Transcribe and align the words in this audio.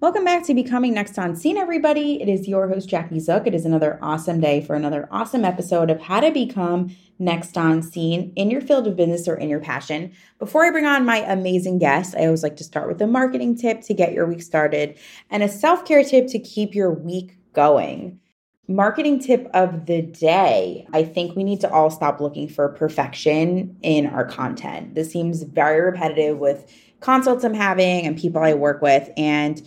Welcome 0.00 0.24
back 0.24 0.44
to 0.44 0.54
Becoming 0.54 0.94
Next 0.94 1.18
on 1.18 1.34
Scene, 1.34 1.56
everybody. 1.56 2.22
It 2.22 2.28
is 2.28 2.46
your 2.46 2.68
host, 2.68 2.88
Jackie 2.88 3.18
Zook. 3.18 3.48
It 3.48 3.54
is 3.54 3.64
another 3.64 3.98
awesome 4.00 4.40
day 4.40 4.60
for 4.60 4.76
another 4.76 5.08
awesome 5.10 5.44
episode 5.44 5.90
of 5.90 6.00
How 6.00 6.20
to 6.20 6.30
Become 6.30 6.94
Next 7.18 7.58
on 7.58 7.82
Scene 7.82 8.32
in 8.36 8.48
your 8.48 8.60
field 8.60 8.86
of 8.86 8.94
business 8.94 9.26
or 9.26 9.34
in 9.34 9.48
your 9.48 9.58
passion. 9.58 10.12
Before 10.38 10.64
I 10.64 10.70
bring 10.70 10.86
on 10.86 11.04
my 11.04 11.16
amazing 11.28 11.80
guest, 11.80 12.14
I 12.16 12.26
always 12.26 12.44
like 12.44 12.54
to 12.58 12.64
start 12.64 12.86
with 12.86 13.02
a 13.02 13.08
marketing 13.08 13.56
tip 13.56 13.80
to 13.82 13.92
get 13.92 14.12
your 14.12 14.24
week 14.24 14.40
started 14.40 14.96
and 15.30 15.42
a 15.42 15.48
self 15.48 15.84
care 15.84 16.04
tip 16.04 16.28
to 16.28 16.38
keep 16.38 16.76
your 16.76 16.92
week 16.92 17.36
going. 17.52 18.20
Marketing 18.68 19.18
tip 19.18 19.50
of 19.52 19.86
the 19.86 20.02
day 20.02 20.86
I 20.92 21.02
think 21.02 21.34
we 21.34 21.42
need 21.42 21.60
to 21.62 21.72
all 21.72 21.90
stop 21.90 22.20
looking 22.20 22.48
for 22.48 22.68
perfection 22.68 23.76
in 23.82 24.06
our 24.06 24.24
content. 24.24 24.94
This 24.94 25.10
seems 25.10 25.42
very 25.42 25.80
repetitive 25.80 26.38
with 26.38 26.72
consults 27.00 27.42
I'm 27.42 27.54
having 27.54 28.06
and 28.06 28.16
people 28.16 28.40
I 28.40 28.54
work 28.54 28.80
with. 28.80 29.10
And 29.16 29.60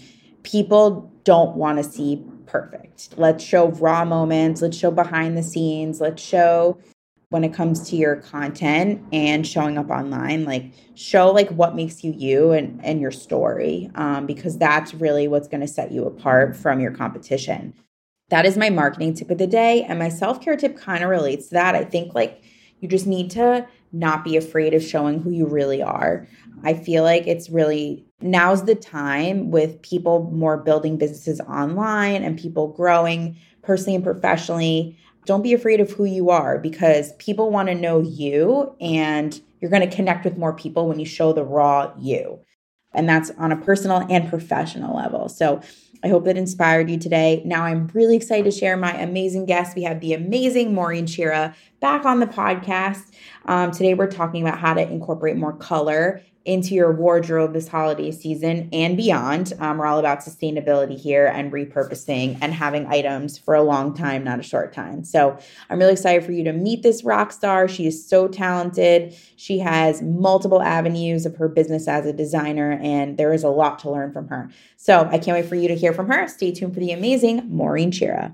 people 0.43 1.11
don't 1.23 1.55
want 1.55 1.77
to 1.77 1.83
see 1.83 2.23
perfect. 2.45 3.17
Let's 3.17 3.43
show 3.43 3.69
raw 3.69 4.03
moments, 4.05 4.61
let's 4.61 4.77
show 4.77 4.91
behind 4.91 5.37
the 5.37 5.43
scenes, 5.43 6.01
let's 6.01 6.21
show 6.21 6.77
when 7.29 7.45
it 7.45 7.53
comes 7.53 7.89
to 7.89 7.95
your 7.95 8.17
content 8.17 9.01
and 9.13 9.47
showing 9.47 9.77
up 9.77 9.89
online 9.89 10.43
like 10.43 10.65
show 10.95 11.31
like 11.31 11.49
what 11.51 11.77
makes 11.77 12.03
you 12.03 12.11
you 12.11 12.51
and 12.51 12.83
and 12.83 12.99
your 12.99 13.09
story 13.11 13.89
um, 13.95 14.25
because 14.25 14.57
that's 14.57 14.93
really 14.93 15.29
what's 15.29 15.47
going 15.47 15.61
to 15.61 15.67
set 15.67 15.93
you 15.93 16.05
apart 16.05 16.57
from 16.57 16.81
your 16.81 16.91
competition. 16.91 17.73
That 18.29 18.45
is 18.45 18.57
my 18.57 18.69
marketing 18.69 19.13
tip 19.13 19.29
of 19.31 19.37
the 19.37 19.47
day 19.47 19.83
and 19.83 19.97
my 19.97 20.09
self-care 20.09 20.57
tip 20.57 20.77
kind 20.77 21.03
of 21.03 21.09
relates 21.09 21.47
to 21.47 21.53
that. 21.53 21.73
I 21.73 21.85
think 21.85 22.13
like 22.13 22.43
you 22.81 22.89
just 22.89 23.07
need 23.07 23.31
to 23.31 23.65
not 23.93 24.23
be 24.23 24.37
afraid 24.37 24.73
of 24.73 24.83
showing 24.83 25.21
who 25.21 25.31
you 25.31 25.45
really 25.45 25.81
are 25.81 26.27
i 26.63 26.73
feel 26.73 27.03
like 27.03 27.27
it's 27.27 27.49
really 27.49 28.05
now's 28.21 28.65
the 28.65 28.75
time 28.75 29.51
with 29.51 29.81
people 29.81 30.29
more 30.31 30.57
building 30.57 30.97
businesses 30.97 31.39
online 31.41 32.23
and 32.23 32.39
people 32.39 32.67
growing 32.69 33.35
personally 33.61 33.95
and 33.95 34.03
professionally. 34.03 34.97
Don't 35.25 35.43
be 35.43 35.53
afraid 35.53 35.79
of 35.79 35.91
who 35.91 36.05
you 36.05 36.29
are 36.29 36.57
because 36.57 37.13
people 37.13 37.51
want 37.51 37.69
to 37.69 37.75
know 37.75 38.01
you 38.01 38.75
and 38.81 39.39
you're 39.59 39.71
going 39.71 39.87
to 39.87 39.95
connect 39.95 40.25
with 40.25 40.37
more 40.37 40.53
people 40.53 40.87
when 40.87 40.99
you 40.99 41.05
show 41.05 41.33
the 41.33 41.43
raw 41.43 41.93
you. 41.99 42.39
And 42.93 43.07
that's 43.07 43.31
on 43.31 43.51
a 43.51 43.57
personal 43.57 44.05
and 44.09 44.27
professional 44.27 44.95
level. 44.95 45.29
So 45.29 45.61
I 46.03 46.07
hope 46.07 46.25
that 46.25 46.35
inspired 46.35 46.89
you 46.89 46.97
today. 46.97 47.41
Now 47.45 47.63
I'm 47.63 47.87
really 47.93 48.15
excited 48.15 48.51
to 48.51 48.57
share 48.57 48.75
my 48.75 48.93
amazing 48.93 49.45
guest. 49.45 49.75
We 49.75 49.83
have 49.83 49.99
the 49.99 50.13
amazing 50.13 50.73
Maureen 50.73 51.05
Shira 51.05 51.55
back 51.79 52.05
on 52.05 52.19
the 52.19 52.25
podcast. 52.25 53.03
Um, 53.45 53.71
today 53.71 53.93
we're 53.93 54.11
talking 54.11 54.41
about 54.41 54.59
how 54.59 54.73
to 54.73 54.81
incorporate 54.81 55.35
more 55.35 55.53
color 55.53 56.21
into 56.43 56.73
your 56.73 56.91
wardrobe 56.91 57.53
this 57.53 57.67
holiday 57.67 58.11
season 58.11 58.67
and 58.73 58.97
beyond. 58.97 59.53
Um, 59.59 59.77
we're 59.77 59.85
all 59.85 59.99
about 59.99 60.19
sustainability 60.21 60.99
here 60.99 61.27
and 61.27 61.51
repurposing 61.51 62.37
and 62.41 62.51
having 62.53 62.87
items 62.87 63.37
for 63.37 63.53
a 63.53 63.61
long 63.61 63.93
time, 63.93 64.23
not 64.23 64.39
a 64.39 64.43
short 64.43 64.73
time. 64.73 65.03
So 65.03 65.37
I'm 65.69 65.77
really 65.77 65.91
excited 65.93 66.25
for 66.25 66.31
you 66.31 66.43
to 66.45 66.53
meet 66.53 66.81
this 66.81 67.03
rock 67.03 67.31
star. 67.31 67.67
She 67.67 67.85
is 67.85 68.07
so 68.07 68.27
talented. 68.27 69.15
She 69.35 69.59
has 69.59 70.01
multiple 70.01 70.63
avenues 70.63 71.27
of 71.27 71.35
her 71.35 71.47
business 71.47 71.87
as 71.87 72.07
a 72.07 72.13
designer, 72.13 72.79
and 72.81 73.17
there 73.17 73.33
is 73.33 73.43
a 73.43 73.49
lot 73.49 73.77
to 73.79 73.91
learn 73.91 74.11
from 74.11 74.27
her. 74.29 74.49
So 74.77 75.07
I 75.11 75.19
can't 75.19 75.37
wait 75.37 75.45
for 75.45 75.55
you 75.55 75.67
to 75.67 75.75
hear 75.75 75.93
from 75.93 76.07
her. 76.07 76.27
Stay 76.27 76.51
tuned 76.51 76.73
for 76.73 76.79
the 76.79 76.91
amazing 76.91 77.47
Maureen 77.55 77.91
Shira. 77.91 78.33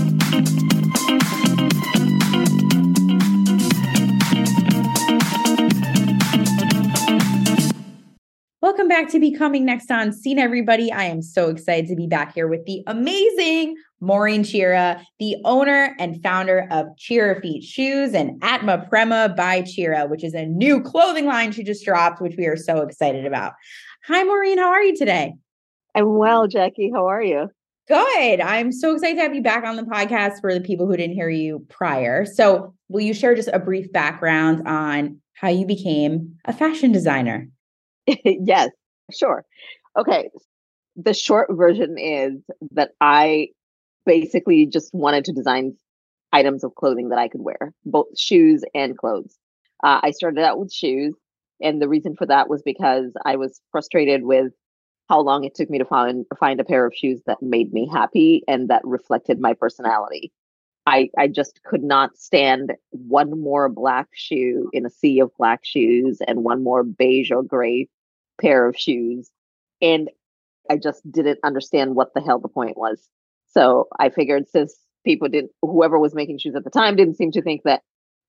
Welcome 8.71 8.87
back 8.87 9.09
to 9.09 9.19
Becoming 9.19 9.65
Next 9.65 9.91
on 9.91 10.13
Scene, 10.13 10.39
everybody. 10.39 10.93
I 10.93 11.03
am 11.03 11.21
so 11.21 11.49
excited 11.49 11.89
to 11.89 11.95
be 11.97 12.07
back 12.07 12.33
here 12.33 12.47
with 12.47 12.65
the 12.65 12.83
amazing 12.87 13.75
Maureen 13.99 14.43
Chira, 14.43 15.03
the 15.19 15.35
owner 15.43 15.93
and 15.99 16.23
founder 16.23 16.69
of 16.71 16.85
Kkira 16.95 17.41
Feet 17.41 17.65
Shoes 17.65 18.13
and 18.13 18.41
Atma 18.41 18.85
Prema 18.87 19.33
by 19.35 19.63
Chira, 19.63 20.09
which 20.09 20.23
is 20.23 20.33
a 20.33 20.45
new 20.45 20.81
clothing 20.81 21.25
line 21.25 21.51
she 21.51 21.63
just 21.63 21.83
dropped, 21.83 22.21
which 22.21 22.35
we 22.37 22.45
are 22.45 22.55
so 22.55 22.77
excited 22.77 23.25
about. 23.25 23.51
Hi, 24.05 24.23
Maureen. 24.23 24.57
How 24.57 24.69
are 24.69 24.81
you 24.81 24.95
today? 24.95 25.33
I'm 25.93 26.15
well, 26.15 26.47
Jackie. 26.47 26.91
How 26.95 27.07
are 27.07 27.21
you? 27.21 27.49
Good. 27.89 28.39
I'm 28.39 28.71
so 28.71 28.93
excited 28.93 29.17
to 29.17 29.21
have 29.23 29.35
you 29.35 29.43
back 29.43 29.65
on 29.65 29.75
the 29.75 29.83
podcast 29.83 30.39
for 30.39 30.53
the 30.53 30.61
people 30.61 30.87
who 30.87 30.95
didn't 30.95 31.15
hear 31.15 31.29
you 31.29 31.65
prior. 31.67 32.25
So, 32.25 32.73
will 32.87 33.01
you 33.01 33.13
share 33.13 33.35
just 33.35 33.49
a 33.51 33.59
brief 33.59 33.91
background 33.91 34.65
on 34.65 35.19
how 35.33 35.49
you 35.49 35.65
became 35.65 36.37
a 36.45 36.53
fashion 36.53 36.93
designer? 36.93 37.49
yes, 38.25 38.69
sure. 39.11 39.45
Okay. 39.97 40.29
The 40.95 41.13
short 41.13 41.49
version 41.51 41.97
is 41.97 42.41
that 42.71 42.91
I 42.99 43.49
basically 44.05 44.65
just 44.65 44.93
wanted 44.93 45.25
to 45.25 45.33
design 45.33 45.75
items 46.33 46.63
of 46.63 46.75
clothing 46.75 47.09
that 47.09 47.19
I 47.19 47.27
could 47.27 47.41
wear, 47.41 47.73
both 47.85 48.07
shoes 48.17 48.63
and 48.73 48.97
clothes. 48.97 49.37
Uh, 49.83 49.99
I 50.03 50.11
started 50.11 50.43
out 50.43 50.59
with 50.59 50.73
shoes. 50.73 51.15
And 51.61 51.81
the 51.81 51.87
reason 51.87 52.15
for 52.15 52.25
that 52.25 52.49
was 52.49 52.63
because 52.63 53.11
I 53.23 53.35
was 53.35 53.61
frustrated 53.71 54.23
with 54.23 54.51
how 55.09 55.21
long 55.21 55.43
it 55.43 55.53
took 55.53 55.69
me 55.69 55.77
to 55.77 55.85
find 55.85 56.25
find 56.39 56.59
a 56.59 56.63
pair 56.63 56.85
of 56.85 56.95
shoes 56.95 57.21
that 57.27 57.41
made 57.41 57.73
me 57.73 57.87
happy 57.91 58.43
and 58.47 58.69
that 58.69 58.81
reflected 58.83 59.39
my 59.39 59.53
personality. 59.53 60.31
I 60.85 61.09
I 61.17 61.27
just 61.27 61.61
could 61.63 61.83
not 61.83 62.17
stand 62.17 62.73
one 62.89 63.39
more 63.39 63.69
black 63.69 64.07
shoe 64.13 64.69
in 64.73 64.85
a 64.85 64.89
sea 64.89 65.19
of 65.19 65.31
black 65.37 65.61
shoes 65.63 66.19
and 66.27 66.43
one 66.43 66.63
more 66.63 66.83
beige 66.83 67.31
or 67.31 67.43
gray 67.43 67.87
pair 68.39 68.67
of 68.67 68.77
shoes. 68.77 69.29
And 69.81 70.09
I 70.69 70.77
just 70.77 71.09
didn't 71.11 71.39
understand 71.43 71.95
what 71.95 72.13
the 72.13 72.21
hell 72.21 72.39
the 72.39 72.47
point 72.47 72.77
was. 72.77 73.09
So 73.49 73.87
I 73.99 74.09
figured 74.09 74.47
since 74.49 74.75
people 75.05 75.27
didn't, 75.27 75.51
whoever 75.61 75.99
was 75.99 76.15
making 76.15 76.37
shoes 76.37 76.55
at 76.55 76.63
the 76.63 76.69
time 76.69 76.95
didn't 76.95 77.15
seem 77.15 77.31
to 77.31 77.41
think 77.41 77.63
that 77.63 77.81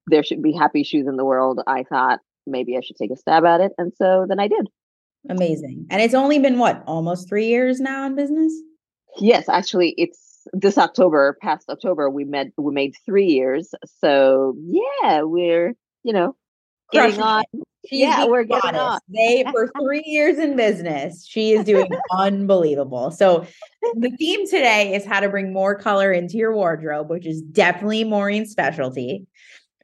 there 0.06 0.22
should 0.22 0.42
be 0.42 0.52
happy 0.52 0.82
shoes 0.82 1.06
in 1.06 1.16
the 1.16 1.24
world, 1.24 1.60
I 1.66 1.84
thought 1.84 2.20
maybe 2.46 2.76
I 2.76 2.80
should 2.80 2.96
take 2.96 3.12
a 3.12 3.16
stab 3.16 3.44
at 3.44 3.60
it. 3.60 3.72
And 3.78 3.92
so 3.96 4.26
then 4.28 4.40
I 4.40 4.48
did. 4.48 4.68
Amazing. 5.28 5.86
And 5.90 6.02
it's 6.02 6.14
only 6.14 6.40
been 6.40 6.58
what, 6.58 6.82
almost 6.86 7.28
three 7.28 7.46
years 7.46 7.80
now 7.80 8.04
in 8.06 8.16
business? 8.16 8.52
Yes, 9.18 9.48
actually, 9.48 9.94
it's 9.96 10.31
this 10.52 10.78
October, 10.78 11.36
past 11.40 11.68
October, 11.68 12.10
we 12.10 12.24
met, 12.24 12.48
we 12.56 12.72
made 12.72 12.94
three 13.04 13.26
years. 13.26 13.74
So 14.00 14.56
yeah, 14.66 15.22
we're, 15.22 15.74
you 16.02 16.12
know, 16.12 16.36
getting 16.92 17.20
on. 17.20 17.44
She's 17.88 18.00
yeah, 18.00 18.26
we're 18.26 18.44
getting 18.44 18.76
on. 18.76 19.00
They 19.08 19.44
for 19.50 19.68
three 19.80 20.04
years 20.06 20.38
in 20.38 20.56
business, 20.56 21.26
she 21.26 21.52
is 21.52 21.64
doing 21.64 21.90
unbelievable. 22.16 23.10
So 23.10 23.44
the 23.94 24.10
theme 24.10 24.46
today 24.46 24.94
is 24.94 25.04
how 25.04 25.18
to 25.20 25.28
bring 25.28 25.52
more 25.52 25.74
color 25.74 26.12
into 26.12 26.36
your 26.36 26.54
wardrobe, 26.54 27.10
which 27.10 27.26
is 27.26 27.42
definitely 27.42 28.04
Maureen's 28.04 28.50
specialty. 28.50 29.26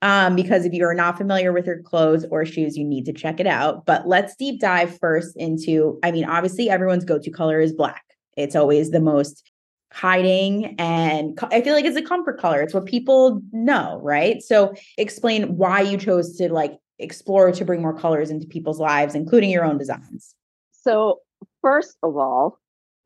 Um, 0.00 0.36
because 0.36 0.64
if 0.64 0.72
you're 0.72 0.94
not 0.94 1.19
familiar 1.19 1.52
with 1.52 1.66
her 1.66 1.82
clothes 1.84 2.25
or 2.30 2.46
shoes, 2.46 2.76
you 2.76 2.84
need 2.84 3.04
to 3.06 3.12
check 3.12 3.40
it 3.40 3.48
out. 3.48 3.84
But 3.84 4.06
let's 4.06 4.36
deep 4.36 4.60
dive 4.60 4.96
first 5.00 5.36
into, 5.36 5.98
I 6.04 6.12
mean, 6.12 6.25
obviously 6.25 6.70
everyone's 6.70 7.04
go-to 7.04 7.32
color 7.32 7.60
is 7.60 7.72
black. 7.72 8.04
It's 8.36 8.54
always 8.54 8.92
the 8.92 9.00
most 9.00 9.47
hiding 9.93 10.76
and 10.78 11.38
I 11.50 11.62
feel 11.62 11.75
like 11.75 11.84
it's 11.84 11.97
a 11.97 12.03
comfort 12.03 12.38
color. 12.38 12.60
It's 12.60 12.75
what 12.75 12.87
people 12.87 13.41
know, 13.53 14.00
right? 14.03 14.43
So 14.43 14.75
explain 14.97 15.56
why 15.56 15.81
you 15.81 15.97
chose 15.97 16.37
to 16.37 16.53
like 16.53 16.78
explore 16.99 17.53
to 17.53 17.65
bring 17.65 17.81
more 17.81 17.97
colors 17.97 18.31
into 18.31 18.47
people's 18.47 18.81
lives, 18.81 19.15
including 19.15 19.50
your 19.50 19.64
own 19.64 19.79
designs? 19.79 20.35
So, 20.73 21.20
first 21.62 21.96
of 22.02 22.17
all, 22.17 22.58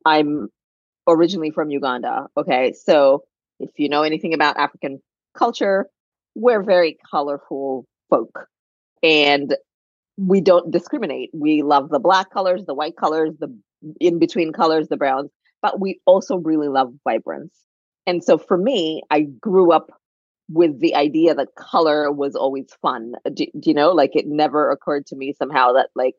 I'm 0.05 0.49
originally 1.06 1.50
from 1.50 1.70
Uganda. 1.70 2.26
Okay. 2.37 2.73
So, 2.73 3.25
if 3.61 3.70
you 3.76 3.88
know 3.88 4.02
anything 4.02 4.34
about 4.34 4.56
African 4.56 5.00
culture, 5.37 5.87
we're 6.34 6.62
very 6.62 6.99
colorful 7.11 7.87
folk 8.11 8.49
and 9.02 9.56
we 10.17 10.40
don't 10.40 10.70
discriminate. 10.70 11.31
We 11.32 11.62
love 11.62 11.90
the 11.90 11.99
black 11.99 12.31
colors, 12.31 12.64
the 12.67 12.75
white 12.75 12.96
colors, 12.96 13.32
the 13.38 13.56
in 14.00 14.19
between 14.19 14.52
colors, 14.52 14.88
the 14.88 14.96
browns, 14.96 15.31
but 15.62 15.81
we 15.81 16.00
also 16.05 16.37
really 16.37 16.69
love 16.69 16.93
vibrance. 17.05 17.56
And 18.06 18.23
so 18.23 18.37
for 18.37 18.59
me, 18.59 19.03
I 19.11 19.23
grew 19.23 19.73
up 19.73 19.91
with 20.49 20.81
the 20.81 20.97
idea 20.97 21.35
that 21.35 21.55
color 21.56 22.11
was 22.11 22.35
always 22.35 22.67
fun. 22.82 23.14
Uh, 23.25 23.31
do, 23.32 23.47
do, 23.59 23.70
you 23.70 23.75
know, 23.75 23.93
like 23.93 24.14
it 24.14 24.26
never 24.26 24.70
occurred 24.70 25.06
to 25.06 25.17
me 25.17 25.35
somehow 25.38 25.73
that 25.75 25.88
like 25.94 26.14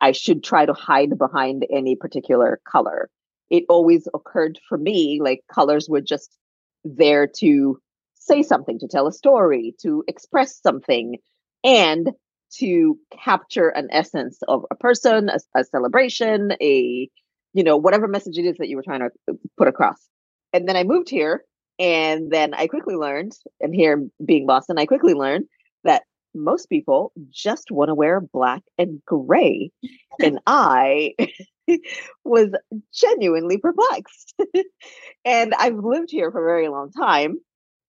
I 0.00 0.12
should 0.12 0.44
try 0.44 0.66
to 0.66 0.72
hide 0.72 1.18
behind 1.18 1.66
any 1.70 1.96
particular 1.96 2.60
color. 2.68 3.08
It 3.50 3.64
always 3.68 4.08
occurred 4.14 4.58
for 4.68 4.78
me 4.78 5.20
like 5.22 5.40
colors 5.52 5.88
were 5.88 6.00
just 6.00 6.36
there 6.84 7.26
to 7.38 7.78
say 8.14 8.42
something, 8.42 8.78
to 8.78 8.88
tell 8.88 9.06
a 9.06 9.12
story, 9.12 9.74
to 9.82 10.04
express 10.06 10.60
something, 10.60 11.16
and 11.64 12.10
to 12.58 12.98
capture 13.24 13.68
an 13.68 13.88
essence 13.90 14.38
of 14.46 14.64
a 14.70 14.76
person, 14.76 15.28
a, 15.28 15.38
a 15.58 15.64
celebration, 15.64 16.52
a 16.60 17.08
you 17.52 17.64
know 17.64 17.76
whatever 17.76 18.08
message 18.08 18.38
it 18.38 18.44
is 18.44 18.56
that 18.58 18.68
you 18.68 18.76
were 18.76 18.82
trying 18.82 19.00
to 19.00 19.10
uh, 19.30 19.34
put 19.56 19.68
across. 19.68 20.08
And 20.52 20.68
then 20.68 20.76
I 20.76 20.84
moved 20.84 21.08
here, 21.08 21.44
and 21.78 22.30
then 22.30 22.54
I 22.54 22.66
quickly 22.66 22.94
learned, 22.94 23.32
and 23.60 23.74
here 23.74 24.06
being 24.24 24.46
Boston, 24.46 24.78
I 24.78 24.86
quickly 24.86 25.14
learned 25.14 25.46
that 25.84 26.02
most 26.34 26.68
people 26.68 27.12
just 27.30 27.70
want 27.70 27.88
to 27.88 27.94
wear 27.94 28.20
black 28.20 28.62
and 28.78 29.02
gray. 29.06 29.70
and 30.20 30.40
I 30.46 31.14
was 32.24 32.50
genuinely 32.92 33.58
perplexed. 33.58 34.34
and 35.24 35.54
I've 35.54 35.76
lived 35.76 36.10
here 36.10 36.30
for 36.30 36.42
a 36.42 36.48
very 36.48 36.68
long 36.68 36.90
time, 36.92 37.36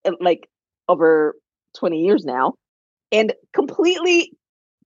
uh, 0.05 0.11
like 0.19 0.49
over 0.87 1.35
20 1.77 2.01
years 2.01 2.25
now, 2.25 2.53
and 3.11 3.33
completely 3.53 4.33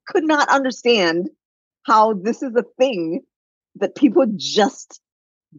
could 0.08 0.24
not 0.24 0.50
understand 0.50 1.30
how 1.86 2.14
this 2.14 2.44
is 2.44 2.56
a 2.56 2.66
thing 2.78 3.22
that 3.80 3.96
people 3.96 4.26
just 4.36 5.02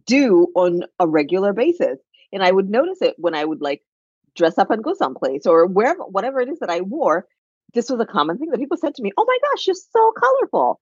do 0.05 0.47
on 0.55 0.83
a 0.99 1.07
regular 1.07 1.53
basis. 1.53 1.99
And 2.31 2.43
I 2.43 2.51
would 2.51 2.69
notice 2.69 3.01
it 3.01 3.15
when 3.17 3.35
I 3.35 3.43
would 3.43 3.61
like 3.61 3.81
dress 4.35 4.57
up 4.57 4.71
and 4.71 4.83
go 4.83 4.93
someplace 4.93 5.45
or 5.45 5.65
wherever, 5.65 6.03
whatever 6.03 6.39
it 6.39 6.49
is 6.49 6.59
that 6.59 6.69
I 6.69 6.81
wore. 6.81 7.25
This 7.73 7.89
was 7.89 7.99
a 7.99 8.05
common 8.05 8.37
thing 8.37 8.49
that 8.49 8.59
people 8.59 8.77
said 8.77 8.95
to 8.95 9.03
me, 9.03 9.11
Oh 9.17 9.25
my 9.27 9.37
gosh, 9.49 9.67
you're 9.67 9.75
so 9.75 10.13
colorful. 10.17 10.79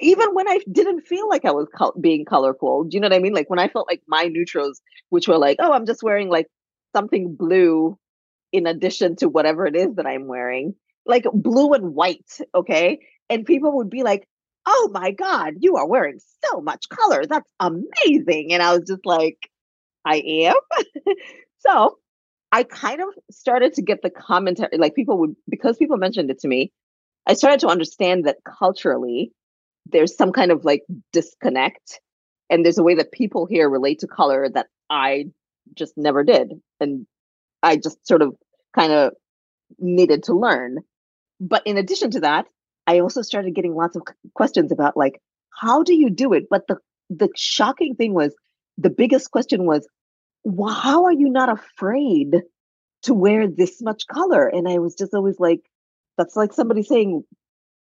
Even 0.00 0.34
when 0.34 0.48
I 0.48 0.60
didn't 0.70 1.02
feel 1.02 1.28
like 1.28 1.44
I 1.44 1.52
was 1.52 1.68
being 2.00 2.24
colorful. 2.24 2.84
Do 2.84 2.96
you 2.96 3.00
know 3.00 3.06
what 3.06 3.14
I 3.14 3.20
mean? 3.20 3.34
Like 3.34 3.50
when 3.50 3.60
I 3.60 3.68
felt 3.68 3.88
like 3.88 4.02
my 4.08 4.24
neutrals, 4.24 4.80
which 5.10 5.28
were 5.28 5.38
like, 5.38 5.58
Oh, 5.60 5.72
I'm 5.72 5.86
just 5.86 6.02
wearing 6.02 6.28
like 6.28 6.48
something 6.94 7.34
blue 7.34 7.98
in 8.52 8.66
addition 8.66 9.16
to 9.16 9.28
whatever 9.28 9.66
it 9.66 9.74
is 9.74 9.96
that 9.96 10.06
I'm 10.06 10.26
wearing, 10.26 10.74
like 11.06 11.24
blue 11.32 11.72
and 11.72 11.94
white. 11.94 12.38
Okay. 12.54 13.00
And 13.28 13.46
people 13.46 13.76
would 13.76 13.90
be 13.90 14.02
like, 14.02 14.28
Oh 14.66 14.90
my 14.92 15.10
God, 15.10 15.54
you 15.60 15.76
are 15.76 15.86
wearing 15.86 16.18
so 16.44 16.60
much 16.60 16.88
color. 16.88 17.24
That's 17.26 17.50
amazing. 17.60 18.52
And 18.52 18.62
I 18.62 18.72
was 18.72 18.86
just 18.86 19.04
like, 19.04 19.50
I 20.04 20.16
am. 20.16 20.54
so 21.58 21.98
I 22.52 22.64
kind 22.64 23.00
of 23.00 23.08
started 23.30 23.74
to 23.74 23.82
get 23.82 24.00
the 24.02 24.10
commentary, 24.10 24.78
like 24.78 24.94
people 24.94 25.18
would, 25.18 25.36
because 25.48 25.76
people 25.76 25.96
mentioned 25.96 26.30
it 26.30 26.40
to 26.40 26.48
me, 26.48 26.72
I 27.26 27.34
started 27.34 27.60
to 27.60 27.68
understand 27.68 28.24
that 28.26 28.38
culturally 28.46 29.32
there's 29.86 30.16
some 30.16 30.32
kind 30.32 30.50
of 30.50 30.64
like 30.64 30.82
disconnect. 31.12 32.00
And 32.50 32.64
there's 32.64 32.78
a 32.78 32.82
way 32.82 32.94
that 32.96 33.12
people 33.12 33.46
here 33.46 33.68
relate 33.68 34.00
to 34.00 34.06
color 34.06 34.48
that 34.48 34.66
I 34.90 35.26
just 35.74 35.94
never 35.96 36.22
did. 36.24 36.52
And 36.80 37.06
I 37.62 37.76
just 37.76 38.06
sort 38.06 38.22
of 38.22 38.34
kind 38.74 38.92
of 38.92 39.12
needed 39.78 40.24
to 40.24 40.34
learn. 40.34 40.78
But 41.40 41.66
in 41.66 41.78
addition 41.78 42.10
to 42.12 42.20
that, 42.20 42.46
I 42.86 43.00
also 43.00 43.22
started 43.22 43.54
getting 43.54 43.74
lots 43.74 43.96
of 43.96 44.02
questions 44.34 44.72
about 44.72 44.96
like, 44.96 45.20
how 45.60 45.82
do 45.82 45.94
you 45.94 46.10
do 46.10 46.32
it? 46.32 46.44
But 46.50 46.66
the 46.68 46.78
the 47.10 47.28
shocking 47.36 47.94
thing 47.94 48.14
was 48.14 48.34
the 48.78 48.90
biggest 48.90 49.30
question 49.30 49.66
was, 49.66 49.86
how 50.68 51.04
are 51.04 51.12
you 51.12 51.28
not 51.28 51.48
afraid 51.48 52.42
to 53.02 53.14
wear 53.14 53.46
this 53.48 53.80
much 53.82 54.06
color? 54.06 54.48
And 54.48 54.68
I 54.68 54.78
was 54.78 54.94
just 54.94 55.14
always 55.14 55.38
like, 55.38 55.60
that's 56.16 56.36
like 56.36 56.52
somebody 56.52 56.82
saying, 56.82 57.22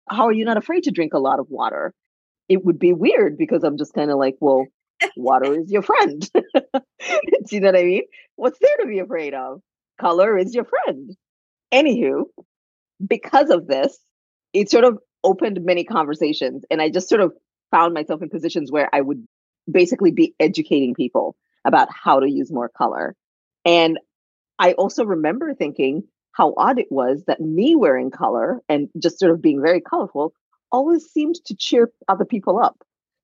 how 0.09 0.25
are 0.25 0.33
you 0.33 0.45
not 0.45 0.57
afraid 0.57 0.83
to 0.83 0.91
drink 0.91 1.13
a 1.13 1.19
lot 1.19 1.39
of 1.39 1.47
water? 1.49 1.93
It 2.47 2.65
would 2.65 2.79
be 2.79 2.93
weird 2.93 3.37
because 3.37 3.63
I'm 3.63 3.77
just 3.77 3.93
kind 3.93 4.09
of 4.09 4.17
like, 4.17 4.35
well, 4.39 4.65
water 5.15 5.59
is 5.59 5.71
your 5.71 5.83
friend. 5.83 6.29
Do 6.33 6.41
you 7.51 7.59
know 7.59 7.67
what 7.67 7.79
I 7.79 7.83
mean? 7.83 8.03
What's 8.35 8.59
there 8.59 8.77
to 8.81 8.87
be 8.87 8.99
afraid 8.99 9.33
of? 9.33 9.61
Color 9.99 10.37
is 10.37 10.55
your 10.55 10.65
friend. 10.65 11.15
Anywho, 11.71 12.23
because 13.05 13.49
of 13.49 13.67
this, 13.67 13.97
it 14.53 14.69
sort 14.69 14.83
of 14.83 14.99
opened 15.23 15.63
many 15.63 15.83
conversations. 15.83 16.63
And 16.71 16.81
I 16.81 16.89
just 16.89 17.09
sort 17.09 17.21
of 17.21 17.33
found 17.71 17.93
myself 17.93 18.21
in 18.21 18.29
positions 18.29 18.71
where 18.71 18.89
I 18.93 19.01
would 19.01 19.25
basically 19.71 20.11
be 20.11 20.33
educating 20.39 20.93
people 20.93 21.35
about 21.65 21.89
how 21.91 22.19
to 22.19 22.29
use 22.29 22.51
more 22.51 22.69
color. 22.69 23.15
And 23.65 23.99
I 24.57 24.73
also 24.73 25.05
remember 25.05 25.53
thinking 25.53 26.03
how 26.33 26.53
odd 26.57 26.79
it 26.79 26.87
was 26.89 27.23
that 27.27 27.41
me 27.41 27.75
wearing 27.75 28.11
color 28.11 28.61
and 28.69 28.89
just 28.97 29.19
sort 29.19 29.31
of 29.31 29.41
being 29.41 29.61
very 29.61 29.81
colorful 29.81 30.33
always 30.71 31.05
seemed 31.05 31.35
to 31.45 31.55
cheer 31.55 31.91
other 32.07 32.25
people 32.25 32.59
up. 32.59 32.77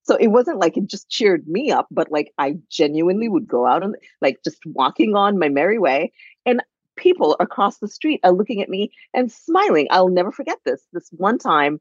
So 0.04 0.16
it 0.16 0.28
wasn't 0.28 0.60
like 0.60 0.78
it 0.78 0.86
just 0.88 1.10
cheered 1.10 1.48
me 1.48 1.72
up, 1.72 1.88
but 1.90 2.12
like 2.12 2.32
I 2.38 2.58
genuinely 2.70 3.28
would 3.28 3.48
go 3.48 3.66
out 3.66 3.84
and 3.84 3.96
like 4.22 4.40
just 4.44 4.60
walking 4.66 5.16
on 5.16 5.40
my 5.40 5.50
merry 5.50 5.80
way. 5.80 6.12
And 6.46 6.62
people 6.96 7.36
across 7.40 7.78
the 7.78 7.88
street 7.88 8.20
are 8.24 8.32
looking 8.32 8.62
at 8.62 8.70
me 8.70 8.92
and 9.14 9.32
smiling. 9.32 9.88
I'll 9.92 10.10
never 10.10 10.32
forget 10.32 10.58
this. 10.66 10.82
This 10.94 11.10
one 11.12 11.38
time 11.38 11.80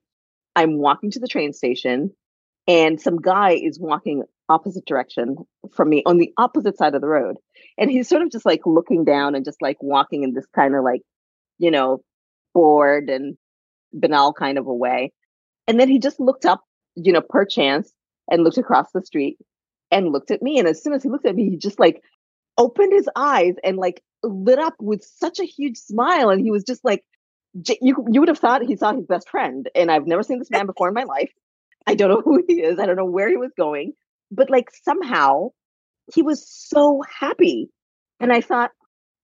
I'm 0.56 0.78
walking 0.78 1.10
to 1.12 1.20
the 1.20 1.28
train 1.28 1.52
station 1.52 2.10
and 2.66 3.00
some 3.00 3.20
guy 3.20 3.52
is 3.52 3.78
walking 3.78 4.22
opposite 4.48 4.86
direction 4.86 5.36
from 5.72 5.88
me 5.88 6.02
on 6.06 6.18
the 6.18 6.32
opposite 6.38 6.76
side 6.76 6.94
of 6.94 7.00
the 7.00 7.08
road. 7.08 7.36
And 7.78 7.90
he's 7.90 8.08
sort 8.08 8.22
of 8.22 8.30
just 8.30 8.46
like 8.46 8.60
looking 8.66 9.04
down 9.04 9.34
and 9.34 9.44
just 9.44 9.60
like 9.60 9.78
walking 9.80 10.22
in 10.22 10.34
this 10.34 10.46
kind 10.54 10.74
of 10.74 10.84
like, 10.84 11.02
you 11.58 11.70
know, 11.70 12.02
bored 12.52 13.10
and 13.10 13.36
banal 13.92 14.32
kind 14.32 14.58
of 14.58 14.66
a 14.66 14.74
way. 14.74 15.12
And 15.66 15.80
then 15.80 15.88
he 15.88 15.98
just 15.98 16.20
looked 16.20 16.46
up, 16.46 16.62
you 16.94 17.12
know, 17.12 17.22
perchance 17.22 17.92
and 18.30 18.44
looked 18.44 18.58
across 18.58 18.90
the 18.92 19.02
street 19.02 19.38
and 19.90 20.12
looked 20.12 20.30
at 20.30 20.42
me. 20.42 20.58
And 20.58 20.68
as 20.68 20.82
soon 20.82 20.92
as 20.92 21.02
he 21.02 21.08
looked 21.08 21.26
at 21.26 21.36
me, 21.36 21.50
he 21.50 21.56
just 21.56 21.78
like 21.78 22.02
opened 22.58 22.92
his 22.92 23.08
eyes 23.16 23.54
and 23.64 23.76
like 23.76 24.02
lit 24.22 24.58
up 24.58 24.74
with 24.80 25.04
such 25.04 25.40
a 25.40 25.44
huge 25.44 25.76
smile. 25.76 26.30
And 26.30 26.40
he 26.40 26.50
was 26.50 26.64
just 26.64 26.84
like, 26.84 27.04
you, 27.80 28.04
you 28.10 28.20
would 28.20 28.28
have 28.28 28.38
thought 28.38 28.62
he 28.62 28.76
saw 28.76 28.92
his 28.92 29.06
best 29.06 29.28
friend. 29.28 29.68
And 29.74 29.90
I've 29.90 30.06
never 30.06 30.22
seen 30.22 30.38
this 30.38 30.50
man 30.50 30.66
before 30.66 30.88
in 30.88 30.94
my 30.94 31.04
life. 31.04 31.30
I 31.86 31.94
don't 31.94 32.10
know 32.10 32.20
who 32.24 32.42
he 32.46 32.62
is. 32.62 32.78
I 32.78 32.86
don't 32.86 32.96
know 32.96 33.04
where 33.04 33.28
he 33.28 33.36
was 33.36 33.52
going. 33.56 33.92
But 34.30 34.50
like 34.50 34.70
somehow 34.82 35.50
he 36.12 36.22
was 36.22 36.46
so 36.48 37.02
happy. 37.08 37.70
And 38.20 38.32
I 38.32 38.40
thought, 38.40 38.70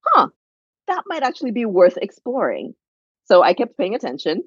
huh, 0.06 0.28
that 0.88 1.04
might 1.06 1.22
actually 1.22 1.52
be 1.52 1.64
worth 1.64 1.96
exploring. 2.00 2.74
So 3.26 3.42
I 3.42 3.54
kept 3.54 3.78
paying 3.78 3.94
attention. 3.94 4.42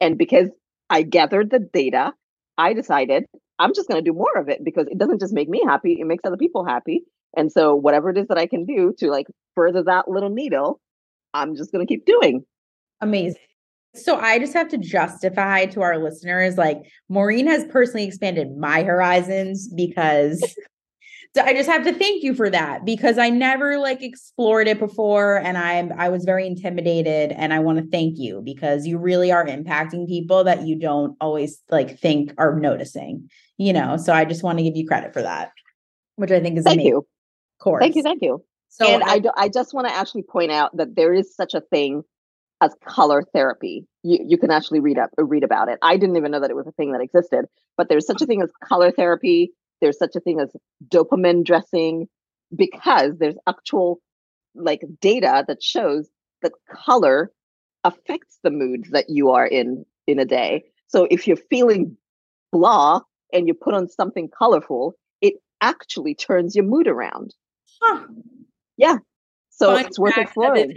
And 0.00 0.18
because 0.18 0.48
I 0.90 1.02
gathered 1.02 1.50
the 1.50 1.58
data, 1.60 2.12
I 2.58 2.74
decided 2.74 3.24
I'm 3.58 3.74
just 3.74 3.88
going 3.88 4.04
to 4.04 4.10
do 4.10 4.16
more 4.16 4.36
of 4.36 4.48
it 4.48 4.64
because 4.64 4.86
it 4.88 4.98
doesn't 4.98 5.20
just 5.20 5.32
make 5.32 5.48
me 5.48 5.62
happy, 5.64 5.98
it 6.00 6.06
makes 6.06 6.24
other 6.24 6.36
people 6.36 6.64
happy. 6.64 7.04
And 7.36 7.50
so 7.50 7.74
whatever 7.74 8.10
it 8.10 8.18
is 8.18 8.28
that 8.28 8.38
I 8.38 8.46
can 8.46 8.64
do 8.64 8.94
to 8.98 9.10
like 9.10 9.26
further 9.54 9.82
that 9.84 10.08
little 10.08 10.30
needle, 10.30 10.80
I'm 11.32 11.56
just 11.56 11.72
going 11.72 11.86
to 11.86 11.92
keep 11.92 12.06
doing. 12.06 12.44
Amazing. 13.00 13.40
So 13.94 14.16
I 14.16 14.38
just 14.38 14.54
have 14.54 14.68
to 14.70 14.78
justify 14.78 15.66
to 15.66 15.82
our 15.82 15.98
listeners 15.98 16.56
like 16.56 16.78
Maureen 17.08 17.46
has 17.46 17.64
personally 17.66 18.04
expanded 18.04 18.56
my 18.56 18.82
horizons 18.82 19.68
because 19.68 20.40
so 21.36 21.42
I 21.42 21.52
just 21.52 21.68
have 21.68 21.84
to 21.84 21.92
thank 21.92 22.24
you 22.24 22.34
for 22.34 22.50
that 22.50 22.84
because 22.84 23.18
I 23.18 23.28
never 23.28 23.78
like 23.78 24.02
explored 24.02 24.66
it 24.66 24.80
before 24.80 25.36
and 25.36 25.56
I'm 25.56 25.92
I 25.96 26.08
was 26.08 26.24
very 26.24 26.46
intimidated 26.46 27.32
and 27.32 27.54
I 27.54 27.60
want 27.60 27.78
to 27.78 27.86
thank 27.88 28.18
you 28.18 28.40
because 28.44 28.86
you 28.86 28.98
really 28.98 29.30
are 29.30 29.46
impacting 29.46 30.08
people 30.08 30.42
that 30.44 30.62
you 30.62 30.76
don't 30.76 31.16
always 31.20 31.60
like 31.70 31.98
think 31.98 32.32
are 32.36 32.58
noticing, 32.58 33.28
you 33.58 33.72
know. 33.72 33.96
So 33.96 34.12
I 34.12 34.24
just 34.24 34.42
want 34.42 34.58
to 34.58 34.64
give 34.64 34.76
you 34.76 34.86
credit 34.88 35.12
for 35.12 35.22
that, 35.22 35.52
which 36.16 36.32
I 36.32 36.40
think 36.40 36.58
is 36.58 36.64
thank 36.64 36.76
amazing. 36.76 36.88
you. 36.88 37.06
Course. 37.64 37.80
Thank 37.80 37.96
you, 37.96 38.02
thank 38.02 38.20
you. 38.20 38.44
So 38.68 38.86
and 38.86 39.02
I, 39.02 39.12
I, 39.12 39.18
do, 39.20 39.30
I 39.34 39.48
just 39.48 39.72
want 39.72 39.88
to 39.88 39.94
actually 39.94 40.24
point 40.24 40.52
out 40.52 40.76
that 40.76 40.94
there 40.94 41.14
is 41.14 41.34
such 41.34 41.54
a 41.54 41.62
thing 41.62 42.02
as 42.60 42.74
color 42.84 43.24
therapy. 43.32 43.86
You, 44.02 44.18
you 44.28 44.36
can 44.36 44.50
actually 44.50 44.80
read 44.80 44.98
up 44.98 45.08
read 45.16 45.44
about 45.44 45.70
it. 45.70 45.78
I 45.80 45.96
didn't 45.96 46.16
even 46.16 46.30
know 46.30 46.40
that 46.40 46.50
it 46.50 46.56
was 46.56 46.66
a 46.66 46.72
thing 46.72 46.92
that 46.92 47.00
existed, 47.00 47.46
but 47.78 47.88
there's 47.88 48.06
such 48.06 48.20
a 48.20 48.26
thing 48.26 48.42
as 48.42 48.50
color 48.62 48.90
therapy. 48.90 49.52
There's 49.80 49.98
such 49.98 50.14
a 50.14 50.20
thing 50.20 50.40
as 50.40 50.50
dopamine 50.86 51.42
dressing 51.42 52.06
because 52.54 53.16
there's 53.18 53.36
actual 53.46 54.00
like 54.54 54.82
data 55.00 55.42
that 55.48 55.62
shows 55.62 56.06
that 56.42 56.52
color 56.70 57.32
affects 57.82 58.38
the 58.42 58.50
moods 58.50 58.90
that 58.90 59.06
you 59.08 59.30
are 59.30 59.46
in 59.46 59.86
in 60.06 60.18
a 60.18 60.26
day. 60.26 60.64
So 60.88 61.08
if 61.10 61.26
you're 61.26 61.38
feeling 61.48 61.96
blah 62.52 63.00
and 63.32 63.48
you 63.48 63.54
put 63.54 63.72
on 63.72 63.88
something 63.88 64.28
colorful, 64.28 64.96
it 65.22 65.34
actually 65.62 66.14
turns 66.14 66.54
your 66.54 66.66
mood 66.66 66.88
around. 66.88 67.34
Huh. 67.84 68.06
Yeah. 68.76 68.98
So 69.50 69.74
Fun 69.74 69.86
it's 69.86 69.98
worth 69.98 70.18
exploring. 70.18 70.74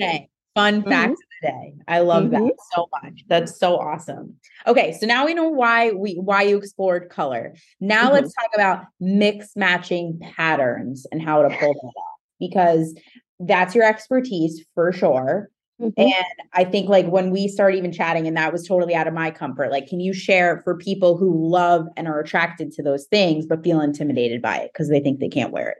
Fun 0.56 0.82
mm-hmm. 0.82 0.90
facts 0.90 1.22
day. 1.42 1.74
I 1.88 2.00
love 2.00 2.26
mm-hmm. 2.26 2.46
that 2.46 2.54
so 2.76 2.88
much. 3.02 3.24
That's 3.28 3.58
so 3.60 3.78
awesome. 3.78 4.36
Okay, 4.66 4.96
so 5.00 5.06
now 5.06 5.26
we 5.26 5.34
know 5.34 5.48
why 5.48 5.92
we 5.92 6.16
why 6.16 6.44
you 6.44 6.58
explored 6.58 7.10
color. 7.10 7.54
Now 7.80 8.06
mm-hmm. 8.06 8.14
let's 8.14 8.34
talk 8.34 8.50
about 8.56 8.86
mix 9.00 9.52
matching 9.56 10.20
patterns 10.36 11.06
and 11.12 11.22
how 11.22 11.42
to 11.42 11.50
pull 11.50 11.74
that 11.74 11.94
off 12.02 12.20
because 12.40 12.96
that's 13.40 13.76
your 13.76 13.86
expertise 13.86 14.64
for 14.74 14.92
sure. 14.92 15.50
Mm-hmm. 15.80 16.02
And 16.02 16.26
I 16.54 16.64
think 16.64 16.90
like 16.90 17.06
when 17.08 17.30
we 17.30 17.48
started 17.48 17.78
even 17.78 17.92
chatting, 17.92 18.28
and 18.28 18.36
that 18.36 18.52
was 18.52 18.68
totally 18.68 18.96
out 18.96 19.08
of 19.08 19.14
my 19.14 19.30
comfort. 19.30 19.72
Like, 19.72 19.88
can 19.88 20.00
you 20.00 20.12
share 20.12 20.62
for 20.64 20.76
people 20.76 21.18
who 21.18 21.48
love 21.48 21.86
and 21.96 22.08
are 22.08 22.20
attracted 22.20 22.72
to 22.74 22.84
those 22.84 23.06
things 23.06 23.46
but 23.46 23.64
feel 23.64 23.80
intimidated 23.80 24.42
by 24.42 24.58
it 24.58 24.72
because 24.74 24.90
they 24.90 25.00
think 25.00 25.20
they 25.20 25.30
can't 25.30 25.52
wear 25.52 25.70
it? 25.70 25.78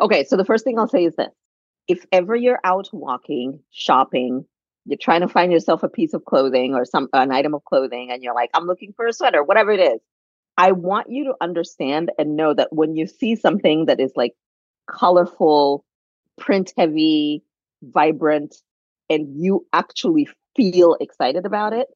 Okay, 0.00 0.24
so 0.24 0.36
the 0.36 0.44
first 0.44 0.64
thing 0.64 0.78
I'll 0.78 0.88
say 0.88 1.04
is 1.04 1.16
this. 1.16 1.28
If 1.88 2.04
ever 2.12 2.34
you're 2.34 2.60
out 2.64 2.88
walking, 2.92 3.60
shopping, 3.70 4.46
you're 4.84 4.98
trying 4.98 5.20
to 5.20 5.28
find 5.28 5.52
yourself 5.52 5.82
a 5.82 5.88
piece 5.88 6.14
of 6.14 6.24
clothing 6.24 6.74
or 6.74 6.84
some 6.84 7.08
an 7.12 7.32
item 7.32 7.54
of 7.54 7.64
clothing 7.64 8.10
and 8.10 8.22
you're 8.22 8.34
like 8.34 8.50
i'm 8.54 8.66
looking 8.66 8.92
for 8.94 9.06
a 9.06 9.12
sweater 9.12 9.42
whatever 9.42 9.70
it 9.70 9.80
is 9.80 10.00
i 10.56 10.72
want 10.72 11.10
you 11.10 11.24
to 11.24 11.34
understand 11.40 12.10
and 12.18 12.36
know 12.36 12.54
that 12.54 12.72
when 12.72 12.96
you 12.96 13.06
see 13.06 13.36
something 13.36 13.86
that 13.86 14.00
is 14.00 14.12
like 14.16 14.34
colorful 14.90 15.84
print 16.38 16.72
heavy 16.76 17.42
vibrant 17.82 18.56
and 19.08 19.40
you 19.40 19.66
actually 19.72 20.28
feel 20.56 20.96
excited 21.00 21.46
about 21.46 21.72
it 21.72 21.88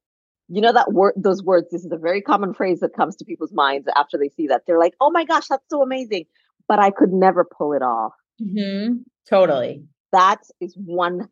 you 0.49 0.61
know 0.61 0.73
that 0.73 0.93
word 0.93 1.13
those 1.17 1.43
words 1.43 1.69
this 1.71 1.85
is 1.85 1.93
a 1.93 1.97
very 1.97 2.23
common 2.23 2.55
phrase 2.55 2.81
that 2.81 2.95
comes 2.95 3.17
to 3.17 3.25
people's 3.25 3.53
minds 3.53 3.89
after 3.97 4.17
they 4.17 4.29
see 4.29 4.47
that. 4.47 4.63
They're 4.67 4.79
like 4.79 4.95
oh 5.01 5.11
my 5.11 5.25
gosh 5.25 5.49
that's 5.49 5.65
so 5.69 5.83
amazing 5.83 6.27
but 6.69 6.79
i 6.79 6.91
could 6.91 7.13
never 7.13 7.45
pull 7.45 7.73
it 7.73 7.83
off. 7.83 8.13
Mm-hmm. 8.43 8.99
totally. 9.29 9.83
That 10.13 10.43
is 10.61 10.77
1000% 10.77 11.27